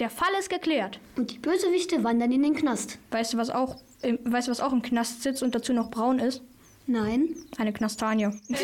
Der 0.00 0.10
Fall 0.10 0.30
ist 0.38 0.50
geklärt. 0.50 0.98
Und 1.16 1.30
die 1.30 1.38
Bösewichte 1.38 2.02
wandern 2.02 2.32
in 2.32 2.42
den 2.42 2.54
Knast. 2.54 2.98
Weißt 3.10 3.32
du, 3.32 3.38
was 3.38 3.50
auch, 3.50 3.76
im, 4.02 4.18
weißt 4.24 4.48
du, 4.48 4.50
was 4.50 4.60
auch 4.60 4.72
im 4.72 4.82
Knast 4.82 5.22
sitzt 5.22 5.42
und 5.42 5.54
dazu 5.54 5.72
noch 5.72 5.90
braun 5.90 6.18
ist? 6.18 6.42
Nein. 6.86 7.36
Eine 7.58 7.72
Knastanie. 7.72 8.30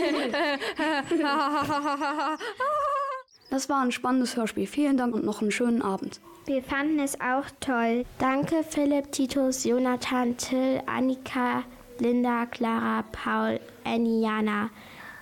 Das 3.51 3.68
war 3.68 3.83
ein 3.83 3.91
spannendes 3.91 4.37
Hörspiel. 4.37 4.68
Vielen 4.68 4.97
Dank 4.97 5.12
und 5.12 5.24
noch 5.24 5.43
einen 5.43 5.51
schönen 5.51 5.83
Abend. 5.83 6.20
Wir 6.47 6.62
fanden 6.62 7.01
es 7.01 7.20
auch 7.20 7.45
toll. 7.59 8.05
Danke 8.18 8.62
Philipp, 8.62 9.11
Titus, 9.11 9.64
Jonathan, 9.64 10.37
Till, 10.37 10.81
Annika, 10.87 11.64
Linda, 11.99 12.47
Clara, 12.47 13.05
Paul, 13.11 13.59
Annie, 13.83 14.22
Jana, 14.22 14.70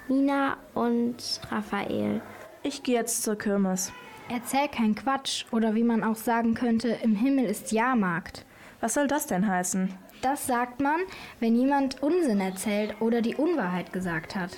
Nina 0.08 0.58
und 0.74 1.40
Raphael. 1.50 2.20
Ich 2.62 2.82
gehe 2.82 2.96
jetzt 2.96 3.22
zur 3.22 3.36
Kirmes. 3.36 3.92
Erzähl 4.30 4.68
kein 4.68 4.94
Quatsch 4.94 5.46
oder 5.52 5.74
wie 5.74 5.82
man 5.82 6.04
auch 6.04 6.16
sagen 6.16 6.54
könnte, 6.54 6.88
im 7.02 7.14
Himmel 7.14 7.46
ist 7.46 7.72
Jahrmarkt. 7.72 8.44
Was 8.80 8.94
soll 8.94 9.06
das 9.06 9.26
denn 9.26 9.48
heißen? 9.48 9.94
Das 10.20 10.46
sagt 10.46 10.80
man, 10.80 11.00
wenn 11.40 11.56
jemand 11.56 12.02
Unsinn 12.02 12.40
erzählt 12.40 13.00
oder 13.00 13.22
die 13.22 13.36
Unwahrheit 13.36 13.92
gesagt 13.92 14.36
hat. 14.36 14.50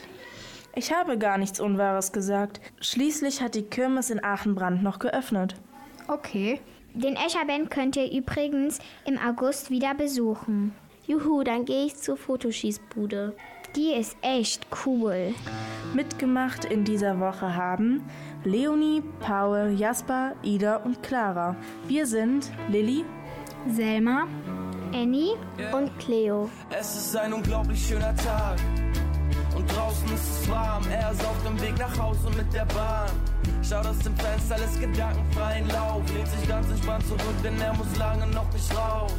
Ich 0.74 0.92
habe 0.92 1.18
gar 1.18 1.38
nichts 1.38 1.60
Unwahres 1.60 2.10
gesagt. 2.12 2.60
Schließlich 2.80 3.42
hat 3.42 3.54
die 3.54 3.62
Kirmes 3.62 4.10
in 4.10 4.22
Aachenbrand 4.22 4.82
noch 4.82 4.98
geöffnet. 4.98 5.54
Okay. 6.08 6.60
Den 6.94 7.14
Escherband 7.14 7.70
könnt 7.70 7.96
ihr 7.96 8.10
übrigens 8.10 8.80
im 9.04 9.18
August 9.18 9.70
wieder 9.70 9.94
besuchen. 9.94 10.74
Juhu, 11.06 11.44
dann 11.44 11.64
gehe 11.64 11.86
ich 11.86 11.96
zur 11.96 12.16
Fotoschießbude. 12.16 13.36
Die 13.76 13.92
ist 13.92 14.16
echt 14.22 14.66
cool. 14.84 15.32
Mitgemacht 15.94 16.64
in 16.64 16.84
dieser 16.84 17.20
Woche 17.20 17.54
haben 17.54 18.02
Leonie, 18.44 19.02
Paul, 19.20 19.74
Jasper, 19.76 20.34
Ida 20.42 20.76
und 20.76 21.02
Clara. 21.02 21.56
Wir 21.86 22.06
sind 22.06 22.50
Lilly, 22.68 23.04
Selma, 23.68 24.26
Annie 24.94 25.36
und 25.72 25.98
Cleo. 25.98 26.48
Es 26.70 26.96
ist 26.96 27.16
ein 27.16 27.34
unglaublich 27.34 27.86
schöner 27.86 28.16
Tag. 28.16 28.58
Und 29.54 29.70
draußen 29.70 30.06
ist 30.14 30.42
es 30.42 30.50
warm. 30.50 30.82
Er 30.90 31.10
ist 31.10 31.22
auf 31.22 31.36
dem 31.46 31.60
Weg 31.60 31.78
nach 31.78 31.98
Hause 31.98 32.30
mit 32.34 32.50
der 32.54 32.64
Bahn. 32.66 33.10
Schaut 33.62 33.86
aus 33.86 33.98
dem 33.98 34.16
Fenster, 34.16 34.56
lässt 34.56 34.80
gedankenfreien 34.80 35.68
Lauf. 35.68 36.02
Lehnt 36.14 36.28
sich 36.28 36.48
ganz 36.48 36.70
entspannt 36.70 37.06
zurück, 37.06 37.42
denn 37.42 37.60
er 37.60 37.74
muss 37.74 37.94
lange 37.98 38.26
noch 38.28 38.50
nicht 38.54 38.74
raus. 38.74 39.12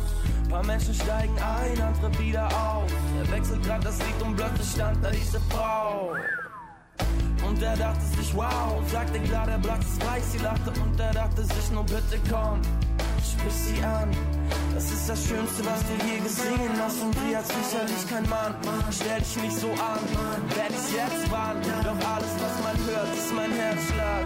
Ein 0.46 0.50
paar 0.50 0.66
Menschen 0.66 0.96
steigen 0.96 1.36
ein, 1.38 1.80
andere 1.80 2.20
wieder 2.20 2.48
aus. 2.48 2.92
Er 3.20 3.32
wechselt 3.32 3.64
grad 3.64 3.86
das 3.86 4.00
Lied 4.00 4.26
und 4.26 4.36
plötzlich 4.36 4.72
stand 4.72 5.04
da 5.06 5.12
diese 5.12 5.40
Frau. 5.42 6.16
Und 7.52 7.62
er 7.62 7.76
dachte 7.76 8.06
sich, 8.16 8.34
wow, 8.34 8.80
sagte 8.90 9.20
klar, 9.20 9.46
der 9.46 9.58
Platz 9.58 9.84
ist 9.84 10.02
frei. 10.02 10.22
Sie 10.22 10.38
lachte 10.38 10.72
und 10.80 10.98
er 10.98 11.12
dachte 11.12 11.44
sich, 11.44 11.70
nur 11.72 11.84
bitte 11.84 12.18
komm, 12.32 12.62
sprich 13.20 13.54
sie 13.54 13.84
an. 13.84 14.10
Das 14.74 14.86
ist 14.90 15.10
das 15.10 15.20
Schönste, 15.28 15.66
was 15.66 15.82
du 15.84 15.94
je 16.08 16.20
gesehen 16.20 16.72
hast. 16.82 17.02
Und 17.02 17.14
sie 17.14 17.36
hat 17.36 17.46
sicherlich 17.46 18.08
kein 18.08 18.24
Mann. 18.30 18.56
Stell 18.90 19.20
dich 19.20 19.36
nicht 19.44 19.58
so 19.58 19.68
an, 19.68 20.00
werd 20.56 20.72
ich 20.72 20.96
jetzt 20.96 21.30
warnen. 21.30 21.62
Doch 21.84 22.02
alles, 22.16 22.34
was 22.40 22.56
man 22.64 22.78
hört, 22.88 23.14
ist 23.20 23.36
mein 23.36 23.52
Herzschlag. 23.52 24.26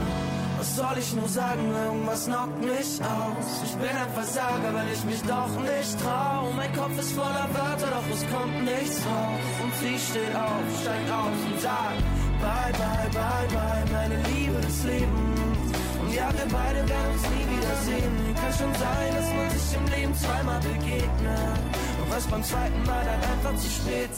Was 0.60 0.76
soll 0.76 0.98
ich 1.00 1.14
nur 1.16 1.28
sagen, 1.28 1.66
irgendwas 1.84 2.26
knockt 2.28 2.62
mich 2.62 3.02
aus. 3.02 3.48
Ich 3.66 3.74
bin 3.74 3.90
ein 3.90 4.12
Versager, 4.14 4.72
weil 4.72 4.90
ich 4.94 5.04
mich 5.04 5.22
doch 5.24 5.50
nicht 5.66 5.98
trau. 6.00 6.54
Mein 6.56 6.72
Kopf 6.78 6.94
ist 7.00 7.14
voller 7.14 7.50
Wörter, 7.58 7.90
doch 7.90 8.08
es 8.14 8.22
kommt 8.30 8.66
nichts 8.66 9.02
raus. 9.02 9.42
Und 9.64 9.74
sie 9.82 9.98
steht 9.98 10.36
auf, 10.36 10.66
steigt 10.80 11.10
aus 11.10 11.40
und 11.50 11.60
sagt, 11.60 12.15
bye, 12.42 12.72
bye, 12.74 13.10
bye, 13.14 13.48
bye, 13.54 13.84
meine 13.92 14.18
Liebe 14.30 14.60
des 14.62 14.84
Lebens. 14.84 15.72
Und 16.02 16.14
ja, 16.14 16.30
wir 16.32 16.48
beide 16.52 16.88
werden 16.88 17.12
uns 17.14 17.24
nie 17.30 17.46
wiedersehen. 17.56 18.36
Kann 18.36 18.54
schon 18.54 18.74
sein, 18.74 19.16
dass 19.16 19.34
man 19.34 19.50
sich 19.50 19.78
im 19.78 19.88
Leben 19.88 20.16
zweimal 20.16 20.60
begegnet. 20.60 21.60
Und 22.02 22.12
was 22.12 22.26
beim 22.28 22.44
zweiten 22.44 22.84
Mal 22.84 23.04
dann 23.06 23.22
einfach 23.32 23.56
zu 23.62 23.70
spät 23.70 24.12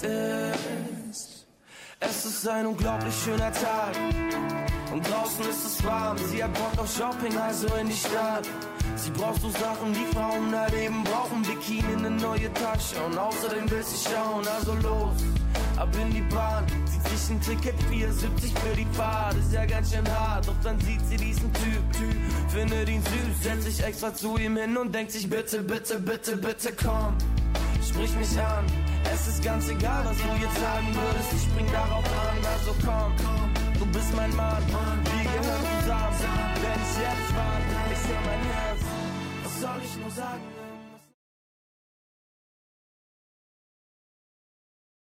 ist. 1.10 1.48
Es 2.00 2.26
ist 2.26 2.48
ein 2.48 2.68
unglaublich 2.68 3.16
schöner 3.24 3.52
Tag. 3.52 3.96
Und 4.92 5.10
draußen 5.10 5.50
ist 5.50 5.66
es 5.66 5.84
warm. 5.84 6.18
Sie 6.30 6.44
hat 6.44 6.54
Bock 6.54 6.78
auf 6.78 6.96
Shopping, 6.96 7.36
also 7.38 7.68
in 7.76 7.88
die 7.88 7.96
Stadt. 7.96 8.48
Sie 8.98 9.12
braucht 9.12 9.42
so 9.42 9.50
Sachen, 9.50 9.94
die 9.94 10.06
Frauen 10.16 10.52
da 10.52 10.66
leben 10.68 11.04
brauchen. 11.04 11.44
Bikini, 11.44 11.96
eine 11.98 12.10
neue 12.10 12.52
Tasche. 12.54 12.96
Und 13.06 13.18
außerdem 13.18 13.70
will 13.70 13.84
sie 13.84 14.10
schauen, 14.10 14.46
also 14.48 14.74
los. 14.74 15.24
Ab 15.78 15.90
in 16.02 16.12
die 16.12 16.22
Bahn, 16.34 16.66
zieht 16.86 17.04
sich 17.08 17.30
ein 17.30 17.42
Ticket 17.42 17.76
4,70 17.92 18.58
für 18.58 18.76
die 18.76 18.88
Fahrt. 18.94 19.38
Ist 19.38 19.54
ja 19.54 19.66
ganz 19.66 19.94
schön 19.94 20.08
hart, 20.10 20.48
doch 20.48 20.56
dann 20.64 20.80
sieht 20.82 21.02
sie 21.08 21.18
diesen 21.18 21.54
Typ, 21.54 21.94
Typ. 21.94 22.16
Findet 22.50 22.90
ihn 22.90 23.04
süß, 23.04 23.44
setzt 23.44 23.64
sich 23.64 23.84
extra 23.84 24.14
zu 24.14 24.38
ihm 24.38 24.58
hin 24.58 24.76
und 24.76 24.94
denkt 24.94 25.12
sich, 25.12 25.30
bitte, 25.30 25.62
bitte, 25.62 26.00
bitte, 26.00 26.36
bitte, 26.36 26.74
komm. 26.74 27.16
Sprich 27.88 28.14
mich 28.16 28.40
an, 28.40 28.66
es 29.14 29.28
ist 29.28 29.44
ganz 29.44 29.70
egal, 29.70 30.06
was 30.06 30.18
du 30.18 30.28
jetzt 30.42 30.60
sagen 30.60 30.88
würdest. 30.88 31.34
Ich 31.34 31.44
spring 31.44 31.68
darauf 31.72 32.04
an, 32.06 32.46
also 32.54 32.74
komm, 32.84 33.14
du 33.78 33.86
bist 33.86 34.16
mein 34.16 34.36
Mann. 34.36 34.64
Wir 34.66 35.24
gehören 35.24 35.66
zusammen, 35.82 36.16
wenn 36.62 36.82
ich 36.82 36.98
jetzt 36.98 37.36
warte, 37.36 37.78
ich 37.94 38.26
mein 38.26 38.52
Herz. 38.52 38.57
Was 39.58 39.64
soll 39.64 39.82
ich 39.84 39.98
nur 39.98 40.12
sagen? 40.12 40.57